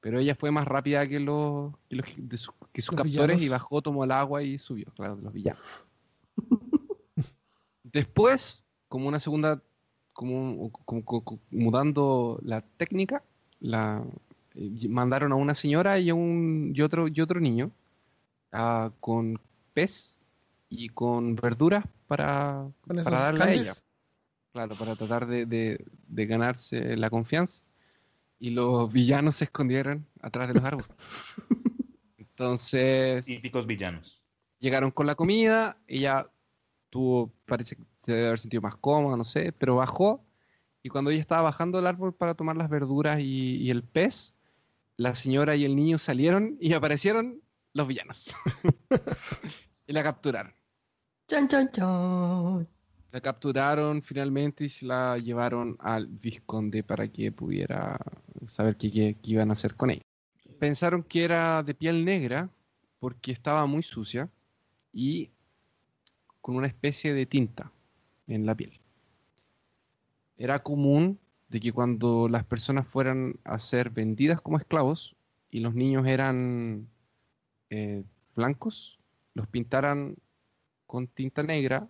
[0.00, 3.42] Pero ella fue más rápida que los, que los- de su- que sus Los captores
[3.42, 5.62] y bajó, tomó el agua y subió, claro, de los villanos.
[7.82, 9.60] Después, como una segunda,
[10.12, 13.22] como, como- como- como mudando la técnica,
[13.60, 14.02] la,
[14.54, 17.70] eh, mandaron a una señora y, a un, y, otro, y otro niño
[19.00, 19.40] con
[19.74, 20.18] pez
[20.68, 23.74] y con verduras para, Con para darle a ella.
[24.52, 27.62] Claro, para tratar de, de- de ganarse la confianza.
[28.38, 30.88] Y los villanos se escondieron atrás de los árboles.
[32.18, 34.22] Entonces Típicos villanos.
[34.58, 36.28] llegaron con la comida, ella
[36.88, 40.24] tuvo, parece que se debe haber sentido más cómoda, no sé, pero bajó
[40.82, 44.34] y cuando ella estaba bajando del árbol para tomar las verduras y, y el pez,
[44.96, 47.42] la señora y el niño salieron y aparecieron
[47.74, 48.34] los villanos.
[49.86, 50.54] y la capturaron.
[51.28, 52.66] Chan, chan, chan.
[53.12, 57.98] La capturaron finalmente y se la llevaron al vizconde para que pudiera
[58.46, 60.02] saber qué, iban a hacer con ella.
[60.60, 62.48] Pensaron que era de piel negra
[63.00, 64.28] porque estaba muy sucia
[64.92, 65.30] y
[66.40, 67.72] con una especie de tinta
[68.28, 68.78] en la piel.
[70.36, 75.16] Era común de que cuando las personas fueran a ser vendidas como esclavos
[75.50, 76.88] y los niños eran
[77.70, 78.04] eh,
[78.36, 79.00] blancos,
[79.34, 80.16] los pintaran
[80.86, 81.88] con tinta negra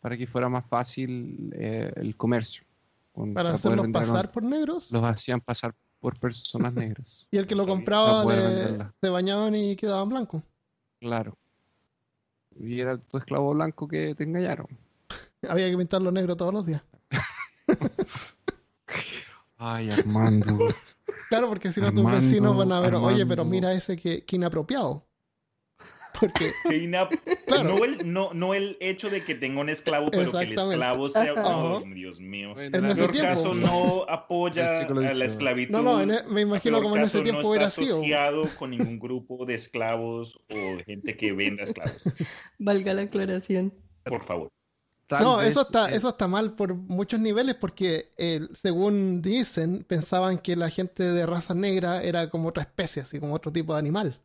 [0.00, 2.64] para que fuera más fácil eh, el comercio.
[3.12, 4.90] con- Para hacerlos pasar por negros.
[4.92, 7.26] Los hacían pasar por personas negras.
[7.30, 10.42] Y el que lo compraba le- se bañaban y quedaban blancos.
[11.00, 11.36] Claro.
[12.60, 14.66] Y era tu esclavo blanco que te engañaron.
[15.48, 16.82] Había que pintarlo negro todos los días.
[19.60, 20.56] Ay, Armando.
[21.28, 24.36] Claro, porque si no tus vecinos van a ver, oye, pero mira ese que, que
[24.36, 25.04] inapropiado.
[26.20, 27.08] Porque, Qué ina-
[27.46, 27.64] Claro.
[27.78, 31.08] no, el, no, no el hecho de que tenga un esclavo, pero que el esclavo
[31.08, 31.34] sea.
[31.36, 31.82] Oh.
[31.94, 32.58] Dios mío.
[32.58, 33.28] En la ese Peor tiempo.
[33.30, 35.72] caso no apoya a la esclavitud.
[35.72, 37.96] no, no, en e- me imagino como en ese tiempo no hubiera está sido.
[37.96, 42.02] asociado con ningún grupo de esclavos o gente que venda esclavos.
[42.58, 43.72] Valga la aclaración.
[44.04, 44.48] Por favor.
[45.06, 49.22] Tal No, vez, eso está, eh, eso está mal por muchos niveles porque eh, según
[49.22, 53.50] dicen, pensaban que la gente de raza negra era como otra especie, así como otro
[53.50, 54.20] tipo de animal.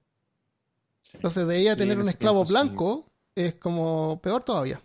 [1.14, 2.54] Entonces de ella Sí, tener en un esclavo tiempo sí.
[2.68, 4.82] blanco es como peor todavía.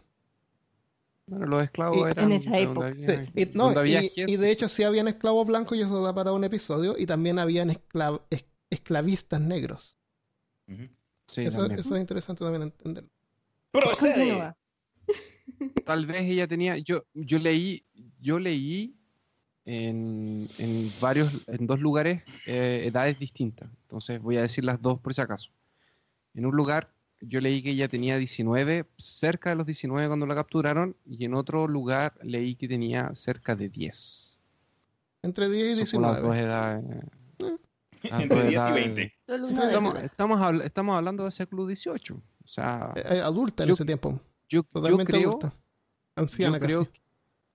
[1.26, 2.24] Bueno, los esclavos Y- eran.
[2.24, 2.86] En esa época.
[2.90, 6.14] donde había- Sí, y, no, y- de hecho sí habían esclavos blancos y eso da
[6.14, 9.94] para un episodio y también habían esclav- es- esclavistas negros.
[10.66, 13.10] Sí, eso, es interesante también entenderlo.
[13.70, 14.54] Procede.
[15.84, 16.76] Tal vez ella tenía.
[16.78, 17.84] Yo, yo leí.
[18.20, 18.94] Yo leí
[19.64, 21.46] en, en varios.
[21.48, 22.22] En dos lugares.
[22.46, 23.68] eh, edades distintas.
[23.82, 25.50] Entonces voy a decir las dos por si acaso.
[26.34, 26.90] En un lugar.
[27.20, 31.34] Yo leí que ella tenía 19, cerca de los 19 cuando la capturaron, y en
[31.34, 34.38] otro lugar leí que tenía cerca de 10.
[35.22, 36.40] Entre 10 y Son las dos 19.
[36.42, 36.84] edades.
[38.04, 38.74] las Entre dos 10 y edades.
[38.94, 39.14] 20.
[39.26, 40.06] Solo una Estamos, décima.
[40.06, 42.16] estamos, habl- estamos hablando del siglo XVIII.
[42.44, 44.10] O sea, Eh, eh, adulta en Yo- ese tiempo.
[44.48, 45.52] yo, yo Totalmente creo, adulta.
[46.14, 47.00] Anciana yo creo, casi.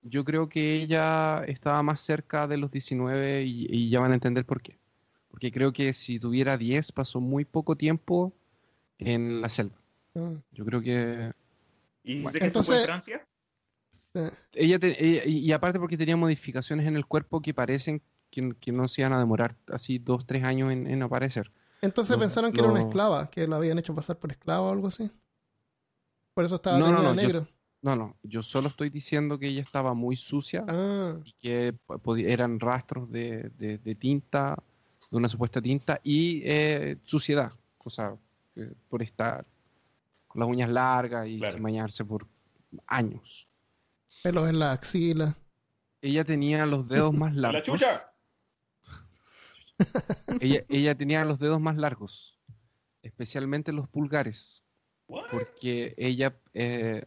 [0.02, 4.14] yo creo que ella estaba más cerca de los 19 y, y ya van a
[4.14, 4.78] entender por qué.
[5.28, 8.34] Porque creo que si tuviera 10 pasó muy poco tiempo
[8.98, 9.76] en la selva.
[10.14, 11.32] Ah, Yo creo que
[12.04, 13.26] ¿Y Bueno, dice que esto fue en entonces- Francia?
[14.14, 18.54] eh, ella, te- ella- y aparte porque tenía modificaciones en el cuerpo que parecen que,
[18.60, 21.50] que no se iban a demorar así dos, tres años en, en aparecer.
[21.82, 24.72] Entonces Lo- pensaron que era una esclava, que lo habían hecho pasar por esclava o
[24.72, 25.10] algo así.
[26.34, 27.46] Por eso estaba No, no, yo- negro.
[27.82, 31.74] No, no, yo solo estoy diciendo que ella estaba muy sucia Ah, y que
[32.26, 34.56] eran rastros de, de- de tinta,
[35.10, 38.16] de una supuesta tinta y eh, suciedad, o sea, que
[38.88, 39.44] por estar
[40.28, 41.54] con las uñas largas y Claro.
[41.54, 42.26] sin bañarse por
[42.86, 43.46] años.
[44.22, 45.36] pelos en la axila.
[46.00, 47.62] Ella tenía los dedos más ¡La largos.
[47.64, 48.10] chucha!
[50.40, 52.38] Ella, ella tenía los dedos más largos,
[53.02, 54.62] especialmente los pulgares,
[55.06, 57.04] porque ella, eh,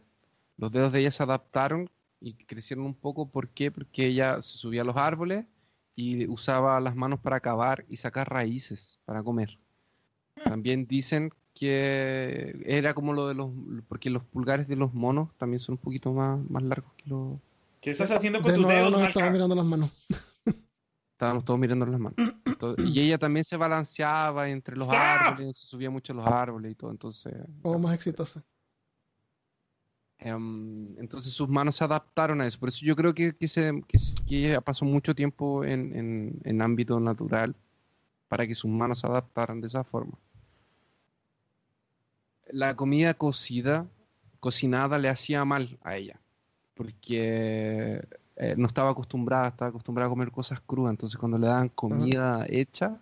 [0.56, 1.90] los dedos de ella se adaptaron
[2.20, 3.30] y crecieron un poco.
[3.30, 3.70] ¿Por qué?
[3.70, 5.46] Porque ella se subía a los árboles
[5.94, 9.58] y usaba las manos para cavar y sacar raíces para comer.
[10.44, 13.50] También dicen que era como lo de los,
[13.88, 17.38] porque los pulgares de los monos también son un poquito más, más largos que los...
[17.80, 19.08] ¿Qué estás haciendo con De tus nuevo dedos, Malca?
[19.08, 20.06] estamos mirando las manos.
[21.12, 22.16] Estábamos todos mirando las manos.
[22.46, 25.00] Entonces, y ella también se balanceaba entre los ¡Stop!
[25.00, 26.90] árboles, se subía mucho a los árboles y todo.
[26.92, 28.44] Entonces, Como más exitosa.
[30.20, 32.58] Em, entonces sus manos se adaptaron a eso.
[32.58, 35.94] Por eso yo creo que, que, se, que, se- que ella pasó mucho tiempo en,
[35.96, 37.54] en, en ámbito natural
[38.28, 40.18] para que sus manos se adaptaran de esa forma.
[42.50, 43.86] La comida cocida,
[44.40, 46.20] cocinada, le hacía mal a ella,
[46.74, 48.02] porque
[48.36, 50.90] eh, no estaba acostumbrada, estaba acostumbrada a comer cosas crudas.
[50.92, 53.00] Entonces cuando le daban comida hecha,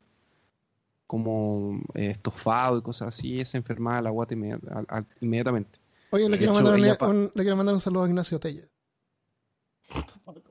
[1.07, 5.79] como eh, estofado y cosas así, ella se enfermaba la guata inmedi- al- al- inmediatamente.
[6.11, 8.41] Oye, le quiero, hecho, mandar un, pa- un- le quiero mandar un saludo a Ignacio
[8.41, 8.63] Tella.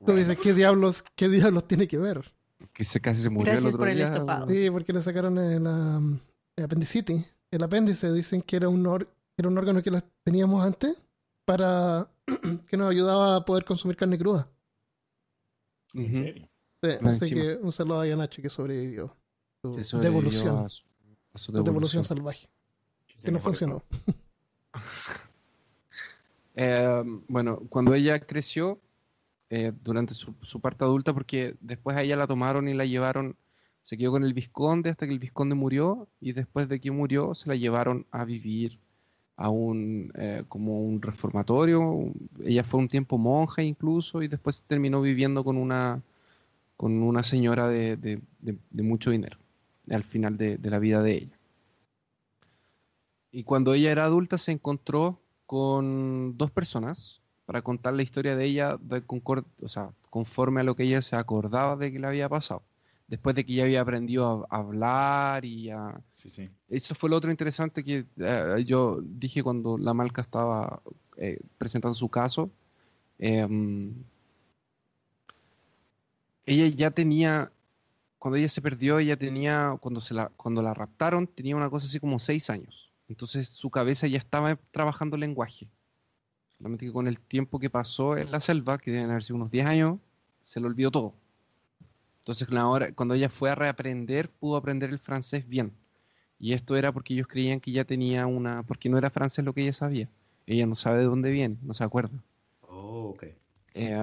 [0.04, 2.32] Tú dices, ¿qué diablos, ¿qué diablos tiene que ver?
[2.72, 4.04] Que se casi se murió el Gracias otro por el día.
[4.04, 4.48] estofado.
[4.48, 6.18] Sí, porque le sacaron el, um,
[6.56, 7.26] el apendicitis.
[7.56, 9.90] El apéndice dicen que era un, or- era un órgano que
[10.22, 11.02] teníamos antes
[11.44, 12.08] para
[12.68, 14.48] que nos ayudaba a poder consumir carne cruda.
[15.94, 16.48] ¿En serio?
[16.82, 17.42] Sí, Más así encima.
[17.42, 19.16] que un saludo a Nacho que sobrevivió.
[19.62, 20.64] Su sobrevivió devolución.
[20.64, 20.84] a su-
[21.32, 22.04] a su su devolución devolución.
[22.04, 22.48] salvaje.
[23.22, 23.82] Que no funcionó.
[26.58, 28.80] Eh, bueno, cuando ella creció,
[29.50, 33.36] eh, durante su, su parte adulta, porque después a ella la tomaron y la llevaron,
[33.86, 37.34] se quedó con el vizconde hasta que el vizconde murió, y después de que murió
[37.36, 38.80] se la llevaron a vivir
[39.36, 42.12] a un, eh, como un reformatorio.
[42.44, 46.02] Ella fue un tiempo monja incluso, y después terminó viviendo con una,
[46.76, 48.20] con una señora de, de-
[48.82, 49.38] mucho dinero,
[49.90, 51.38] al final de- la vida de ella.
[53.30, 58.46] Y cuando ella era adulta se encontró con dos personas para contar la historia de
[58.46, 58.78] ella
[59.62, 62.62] o sea, conforme a lo que ella se acordaba de que le había pasado.
[63.08, 66.00] Después de que ella había aprendido a, a hablar y a...
[66.12, 66.50] Sí, sí.
[66.68, 70.82] Eso fue lo otro interesante que eh, yo dije cuando la Malca estaba
[71.16, 72.50] eh, presentando su caso.
[73.18, 73.94] Em,
[76.44, 77.52] ella ya tenía,
[78.18, 81.86] cuando ella se perdió, ella tenía, cuando, se la, cuando la raptaron, tenía una cosa
[81.86, 82.92] así como seis años.
[83.08, 85.68] Entonces su cabeza ya estaba trabajando lenguaje.
[86.58, 89.50] Solamente que con el tiempo que pasó en la selva, que deben haber sido unos
[89.50, 89.98] 10 años,
[90.42, 91.14] se le olvidó todo.
[92.26, 95.70] Entonces ahora, cuando ella fue a reaprender, pudo aprender el francés bien.
[96.40, 99.52] Y esto era porque ellos creían que ya tenía una, porque no era francés lo
[99.52, 100.08] que ella sabía.
[100.44, 102.20] Ella no sabe de dónde viene, no se acuerda.
[102.62, 103.26] Oh, ok.
[103.74, 103.96] Eh,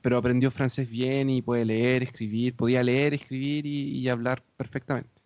[0.00, 5.22] pero aprendió francés bien y puede leer, escribir, podía leer, escribir y, y hablar perfectamente.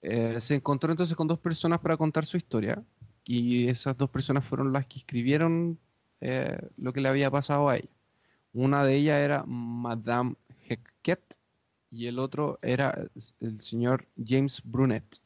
[0.00, 2.80] Eh, se encontró entonces con dos personas para contar su historia
[3.24, 5.76] y esas dos personas fueron las que escribieron
[6.20, 7.90] eh, lo que le había pasado a ella.
[8.52, 10.36] Una de ellas era Madame
[10.68, 11.38] Hecket
[11.90, 13.08] y el otro era
[13.40, 15.22] el señor James Brunet.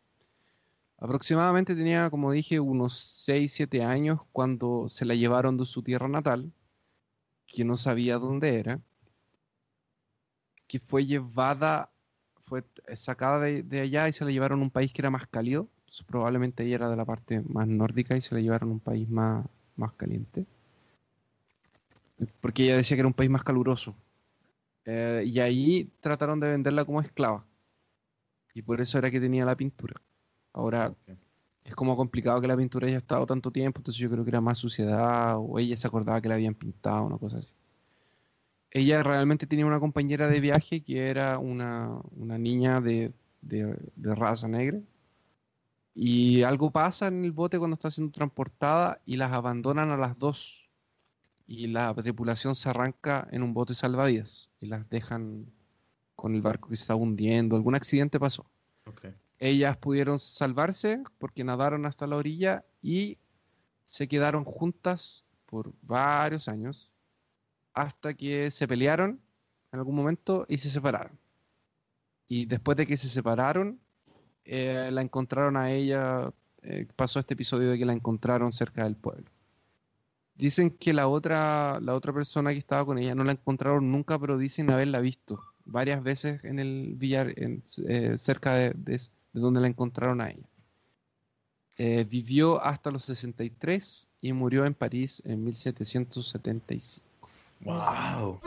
[0.99, 6.09] Aproximadamente tenía, como dije, unos 6, 7 años cuando se la llevaron de su tierra
[6.09, 6.53] natal,
[7.47, 8.81] que no sabía dónde era,
[10.67, 11.91] que fue llevada,
[12.41, 12.65] fue
[12.95, 15.69] sacada de, allá y se la llevaron a un país que era más cálido.
[16.07, 19.09] Probablemente ella era de la parte más nórdica y se la llevaron a un país
[19.09, 20.47] más, más caliente.
[22.41, 23.97] Porque ella decía que era un país más caluroso.
[24.89, 27.47] Eh, y ahí trataron de venderla como esclava.
[28.55, 30.03] Y por eso era que tenía la pintura.
[30.53, 30.95] Ahora,
[31.65, 34.41] es como complicado que la pintura haya estado tanto tiempo, entonces yo creo que era
[34.41, 37.55] más suciedad o ella se acordaba que la habían pintado, una cosa así.
[38.71, 43.13] Ella realmente tenía una compañera de viaje que era una, una niña de,
[43.43, 44.81] de- de raza negra.
[45.95, 50.19] Y algo pasa en el bote cuando está siendo transportada y las abandonan a las
[50.19, 50.68] dos.
[51.49, 55.51] Y la tripulación se arranca en un bote salvavidas y las dejan
[56.15, 57.57] con el barco que se estaba hundiendo.
[57.57, 58.45] Algún accidente pasó.
[59.39, 63.17] Ellas pudieron salvarse porque nadaron hasta la orilla y
[63.87, 66.93] se quedaron juntas por varios años
[67.73, 69.19] hasta que se pelearon
[69.73, 71.19] en algún momento y se separaron.
[72.27, 73.81] Y después de que se separaron,
[74.45, 76.31] eh, la encontraron a ella,
[76.61, 79.31] eh, pasó este episodio de que la encontraron cerca del pueblo.
[80.39, 84.19] Dicen que la otra, la otra persona que estaba con ella no la encontraron nunca,
[84.19, 89.41] pero dicen haberla visto varias veces en el billar, en- eh, cerca de, de- de
[89.41, 90.47] donde la encontraron a ella.
[91.77, 97.05] Eh, vivió hasta los 63 y murió en París en 1775.
[97.61, 98.41] Wow.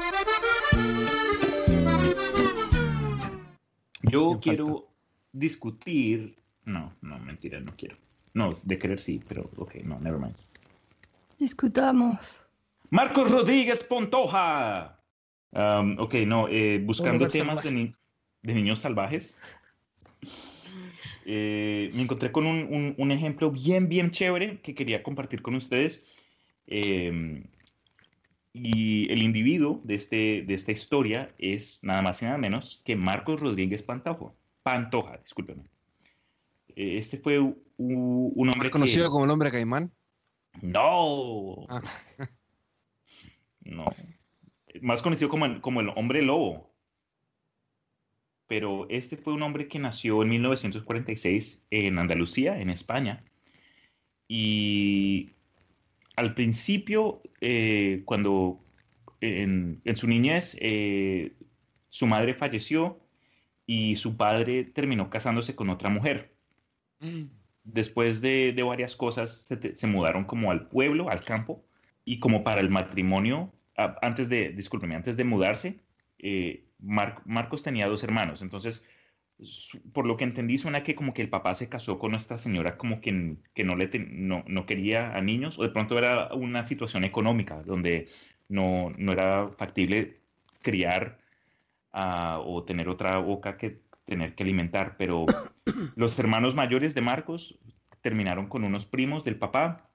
[4.03, 4.87] Yo ¿Quién quiero
[5.31, 6.37] discutir.
[6.65, 7.97] No, no, mentira, no quiero.
[8.33, 10.35] No, de querer sí, pero ok, no, never mind.
[11.41, 12.45] Discutamos.
[12.91, 14.99] Marcos Rodríguez Pontoja.
[15.49, 17.71] Um, ok, no, eh, buscando temas de, salvaje.
[17.71, 17.95] ni-
[18.43, 19.39] de niños salvajes.
[21.25, 25.55] Eh, me encontré con un, un- un ejemplo bien, bien chévere que quería compartir con
[25.55, 26.05] ustedes.
[26.67, 27.43] Eh,
[28.53, 32.95] y el individuo de, este, de esta historia es nada más y nada menos que
[32.95, 34.35] Marcos Rodríguez Pantojo.
[34.61, 35.63] Pantoja, discúlpeme.
[36.75, 37.55] Eh, Este fue un
[38.37, 38.73] hombre que...
[38.73, 39.91] conocido como el hombre caimán.
[40.61, 41.65] No.
[41.69, 41.81] Ah.
[43.61, 43.85] No.
[44.81, 46.73] Más conocido como el, como el hombre lobo.
[48.47, 53.23] Pero este fue un hombre que nació en 1946 en Andalucía, en España.
[54.27, 55.31] Y
[56.15, 58.59] al principio, eh, cuando
[59.21, 61.33] en, en su niñez, eh,
[61.89, 62.99] su madre falleció
[63.65, 66.33] y su padre terminó casándose con otra mujer.
[67.63, 71.63] Después de, de varias cosas, se, se mudaron como al pueblo, al campo,
[72.05, 73.53] y como para el matrimonio,
[74.01, 75.79] antes de, discúlpeme, antes de mudarse,
[76.19, 78.83] eh, Mar- Marcos tenía dos hermanos, entonces,
[79.93, 82.77] por lo que entendí, suena que como que el papá se casó con esta señora
[82.77, 86.65] como que, que no, le no, no quería a niños, o de pronto era una
[86.65, 88.07] situación económica donde
[88.49, 90.21] no, no era factible
[90.61, 91.19] criar
[91.93, 95.25] ah, o tener otra boca que tener que alimentar, pero
[95.95, 97.57] los hermanos mayores de Marcos
[98.01, 99.89] terminaron con unos primos del papá,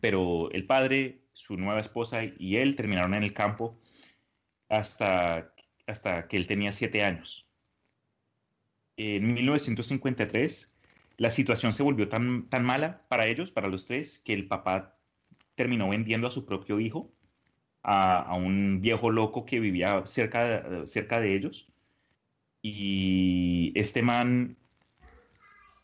[0.00, 3.78] pero el padre, su nueva esposa y él terminaron en el campo
[4.68, 5.52] hasta,
[5.86, 7.46] hasta que él tenía siete años.
[8.96, 10.72] En 1953,
[11.16, 14.96] la situación se volvió tan, tan mala para ellos, para los tres, que el papá
[15.54, 17.12] terminó vendiendo a su propio hijo
[17.82, 21.72] a, a un viejo loco que vivía cerca, cerca de ellos.
[22.70, 24.56] Y este man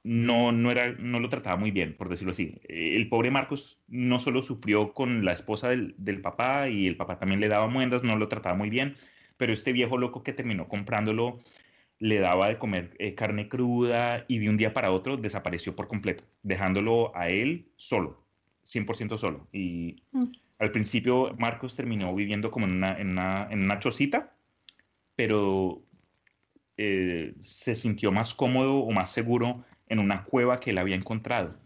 [0.03, 2.61] no, no, era, no lo trataba muy bien, por decirlo así.
[2.69, 6.97] Eh, El pobre Marcos no solo sufrió con la esposa del, del papá y el
[6.97, 8.97] papá también le daba muendas, no lo trataba muy bien,
[9.39, 11.41] pero este viejo loco que terminó comprándolo
[12.01, 15.89] le daba de comer eh, carne cruda y de un día para otro desapareció por
[15.89, 18.23] completo, dejándolo a él solo,
[18.63, 19.49] 100% solo.
[19.53, 20.27] Y Mm.
[20.59, 24.35] al principio Marcos terminó viviendo como en una, en una, en una chocita,
[25.17, 25.83] pero
[26.77, 31.57] eh, se sintió más cómodo o más seguro en una cueva que él había encontrado.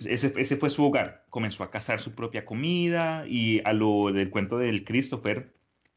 [0.00, 1.24] Ese, ese fue su hogar.
[1.30, 5.54] Comenzó a cazar su propia comida y a lo del cuento del Christopher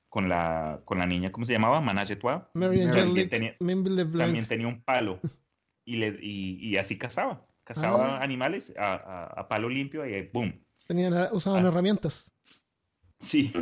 [0.09, 1.81] con la, con la niña, ¿cómo se llamaba?
[1.81, 2.49] Managetua.
[2.53, 5.19] También tenía, también tenía un palo
[5.85, 7.45] y, le, y, y así cazaba.
[7.63, 8.23] Cazaba Ah.
[8.23, 10.59] animales a, a- a palo limpio y ¡boom!
[10.87, 11.67] Tenían, usaban Ah.
[11.69, 12.31] herramientas.
[13.19, 13.53] Sí,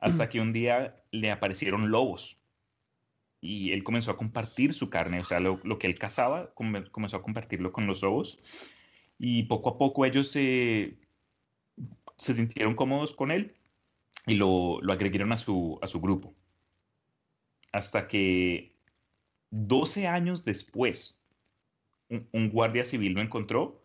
[0.00, 2.40] hasta que un día le aparecieron lobos
[3.44, 6.90] y él comenzó a compartir su carne, o sea, lo, lo que él cazaba, come-
[6.90, 8.38] comenzó a compartirlo con los lobos
[9.18, 10.96] y poco a poco ellos se,
[12.16, 13.54] se sintieron cómodos con él
[14.26, 16.34] y lo, lo agregaron a su, a su grupo.
[17.70, 18.72] Hasta que
[19.50, 21.18] 12 años después,
[22.08, 23.84] un, un guardia civil lo encontró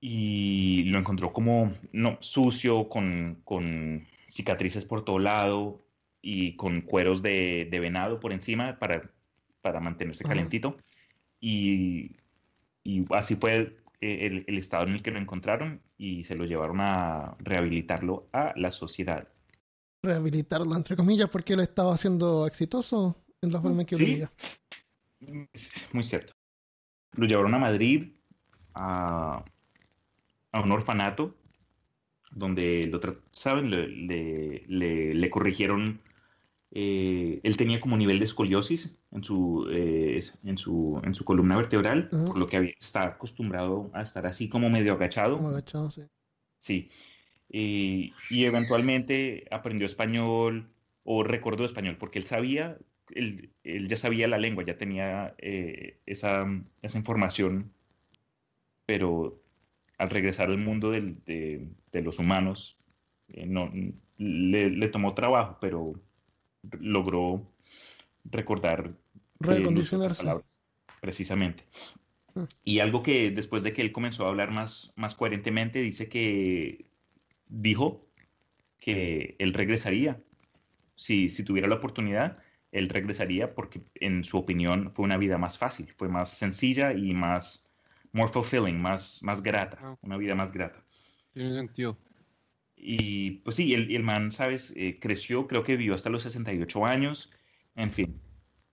[0.00, 5.87] y lo encontró como no, sucio, con, con cicatrices por todo lado
[6.22, 9.10] y con cueros de, de venado por encima para,
[9.60, 10.76] para mantenerse calentito.
[11.40, 12.16] Y,
[12.84, 16.44] y así fue eh, el, el estado en el que lo encontraron y se lo
[16.44, 19.28] llevaron a rehabilitarlo a la sociedad.
[20.02, 24.04] Rehabilitarlo, entre comillas, porque él estaba siendo exitoso en la forma en que Sí.
[24.04, 24.32] vivía.
[25.92, 26.34] Muy cierto.
[27.12, 28.12] Lo llevaron a Madrid,
[28.74, 29.44] a,
[30.52, 31.36] a un orfanato,
[32.30, 33.00] donde lo
[33.32, 33.70] ¿saben?
[33.70, 36.00] Le, le- le- le corrigieron.
[36.70, 41.56] Eh, él tenía como nivel de escoliosis en su, eh, en su, en su columna
[41.56, 42.26] vertebral, Ajá.
[42.26, 45.36] por lo que había- está acostumbrado a estar así como medio agachado.
[45.36, 46.02] Como agachado, sí.
[46.58, 46.88] Sí.
[47.50, 50.68] Y, y eventualmente aprendió español
[51.04, 52.76] o recordó español, porque él sabía,
[53.14, 56.46] él, él ya sabía la lengua, ya tenía eh, esa,
[56.82, 57.72] esa información,
[58.86, 59.40] pero
[59.98, 62.76] al regresar al mundo del- de, de los humanos,
[63.28, 63.70] eh, no,
[64.18, 65.94] le, le tomó trabajo, pero
[66.80, 67.50] logró
[68.24, 68.94] recordar
[69.46, 70.22] eh, las Recondicionarse.
[70.24, 70.56] palabras,
[71.00, 71.64] precisamente.
[72.34, 72.44] Mm.
[72.64, 76.86] Y algo que después de que él comenzó a hablar más, más coherentemente, dice que
[77.48, 78.06] dijo
[78.78, 80.22] que él regresaría.
[80.96, 82.38] Si, si tuviera la oportunidad,
[82.72, 87.14] él regresaría porque en su opinión fue una vida más fácil, fue más sencilla y
[87.14, 87.68] más
[88.12, 90.82] more fulfilling, más, más grata, una vida más grata.
[91.32, 91.96] Tiene sentido.
[92.80, 94.72] Y pues sí, el, el man, ¿sabes?
[94.76, 97.32] Eh, creció, creo que vivió hasta los 68 años,
[97.76, 98.20] en fin.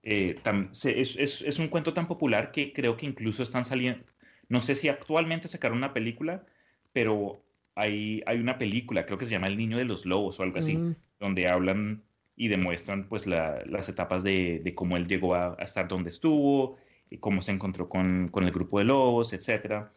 [0.02, 3.64] Eh, tam- se- es, es- es un cuento tan popular que creo que incluso están
[3.64, 4.04] saliendo,
[4.48, 6.46] no sé si actualmente sacaron una película,
[6.92, 7.44] pero
[7.74, 10.58] hay, hay una película, creo que se llama El Niño de los Lobos o algo
[10.58, 12.04] así, Mm, donde hablan
[12.36, 16.10] y demuestran pues la- las etapas de, de cómo él llegó a, a estar donde
[16.10, 16.76] estuvo,
[17.10, 19.92] y cómo se encontró con, con el grupo de lobos, etcétera.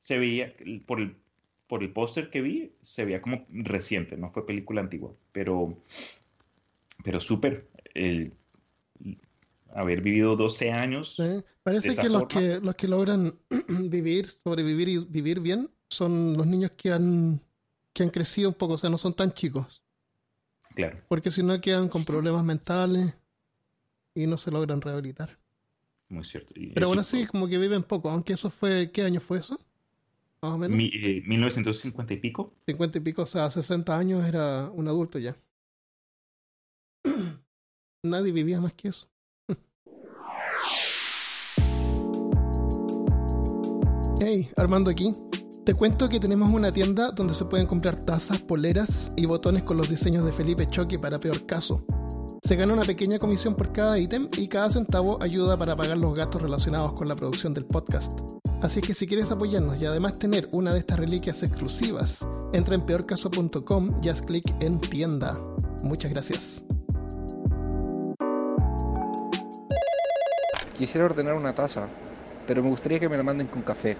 [0.00, 0.54] Se veía,
[0.86, 1.16] por el,
[1.74, 5.76] por el póster que vi, se veía como reciente, no fue película antigua, pero,
[7.02, 7.68] pero súper.
[7.94, 8.32] El,
[9.72, 11.42] haber vivido 12 años, sí.
[11.64, 13.34] Parece que los, que los que logran
[13.90, 17.40] vivir, sobrevivir y vivir bien son los niños que han,
[17.92, 19.82] que han crecido un poco, o sea, no son tan chicos.
[20.76, 21.00] Claro.
[21.08, 23.18] Porque si no quedan con problemas mentales
[24.14, 25.36] y no se logran rehabilitar.
[26.08, 26.52] Muy cierto.
[26.54, 29.38] Y Pero eso- bueno, sí, como que viven poco, aunque eso fue, ¿qué año fue
[29.38, 29.58] eso?
[30.44, 30.76] Más o menos.
[30.76, 32.52] Mi- eh, 1950 y pico.
[32.66, 35.34] 50 y pico, o sea, 60 años era un adulto ya.
[38.04, 39.08] Nadie vivía más que eso.
[44.20, 45.14] Hey, Armando aquí.
[45.64, 49.76] Te cuento que tenemos una tienda donde se pueden comprar tazas, poleras y botones con
[49.78, 51.84] los diseños de Felipe Choque para peor caso.
[52.42, 56.14] Se gana una pequeña comisión por cada ítem y cada centavo ayuda para pagar los
[56.14, 58.18] gastos relacionados con la producción del podcast.
[58.64, 62.80] Así que si quieres apoyarnos y además tener una de estas reliquias exclusivas, entra en
[62.80, 65.38] peorcaso.com y haz clic en tienda.
[65.82, 66.64] Muchas gracias.
[70.78, 71.88] Quisiera ordenar una taza,
[72.46, 73.98] pero me gustaría que me la manden con café.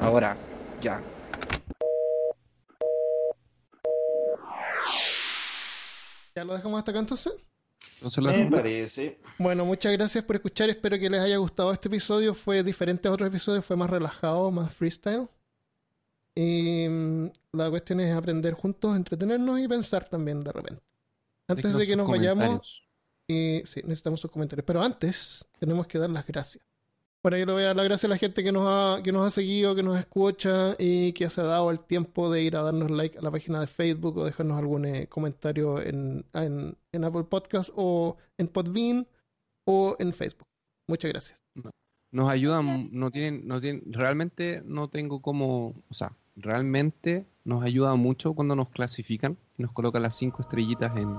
[0.00, 0.36] Ahora,
[0.80, 1.00] ya.
[6.34, 7.34] ¿Ya lo dejamos hasta acá entonces?
[7.96, 9.18] Entonces Me parece.
[9.38, 10.68] Bueno, muchas gracias por escuchar.
[10.68, 12.34] Espero que les haya gustado este episodio.
[12.34, 15.28] Fue diferente a otros episodios, fue más relajado, más freestyle.
[16.34, 20.82] Y mm, la cuestión es aprender juntos, entretenernos y pensar también de repente.
[21.48, 22.82] Antes de que nos vayamos,
[23.26, 24.66] y sí, necesitamos sus comentarios.
[24.66, 26.64] Pero antes, tenemos que dar las gracias.
[27.26, 29.10] Por ahí le voy a dar las gracias a la gente que nos ha, que
[29.10, 32.54] nos ha seguido, que nos escucha y que se ha dado el tiempo de ir
[32.54, 36.78] a darnos like a la página de Facebook o dejarnos algún eh, comentario en, en,
[36.92, 39.08] en Apple Podcast o en Podbean
[39.64, 40.46] o en Facebook.
[40.86, 41.42] Muchas gracias.
[42.12, 47.96] Nos ayudan, no tienen, no tienen, realmente no tengo como, o sea, realmente nos ayuda
[47.96, 51.12] mucho cuando nos clasifican y nos colocan las cinco estrellitas en,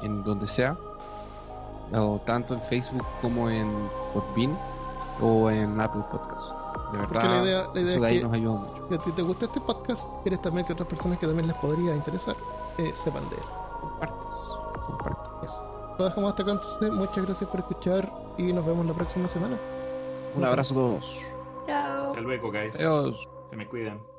[0.00, 0.78] en donde sea,
[1.92, 3.70] o tanto en Facebook como en
[4.14, 4.56] Podbean
[5.20, 6.50] o en Apple Podcast.
[6.92, 8.86] De verdad, Porque la idea- la idea eso es de ahí que- nos ayuda mucho.
[8.88, 11.56] Si a ti te gusta este podcast, quieres también que otras personas que también les
[11.56, 12.36] podría interesar
[12.78, 13.42] eh, sepan de él.
[13.80, 14.32] Compartes,
[14.86, 15.50] compartes.
[15.98, 16.92] Lo dejamos hasta acá entonces.
[16.92, 19.56] Muchas gracias por escuchar y nos vemos la próxima semana.
[20.36, 21.22] Un abrazo a todos.
[21.66, 22.04] Chao.
[22.06, 22.74] Hasta luego, guys.
[22.76, 23.28] Adiós.
[23.50, 24.13] Se me cuidan.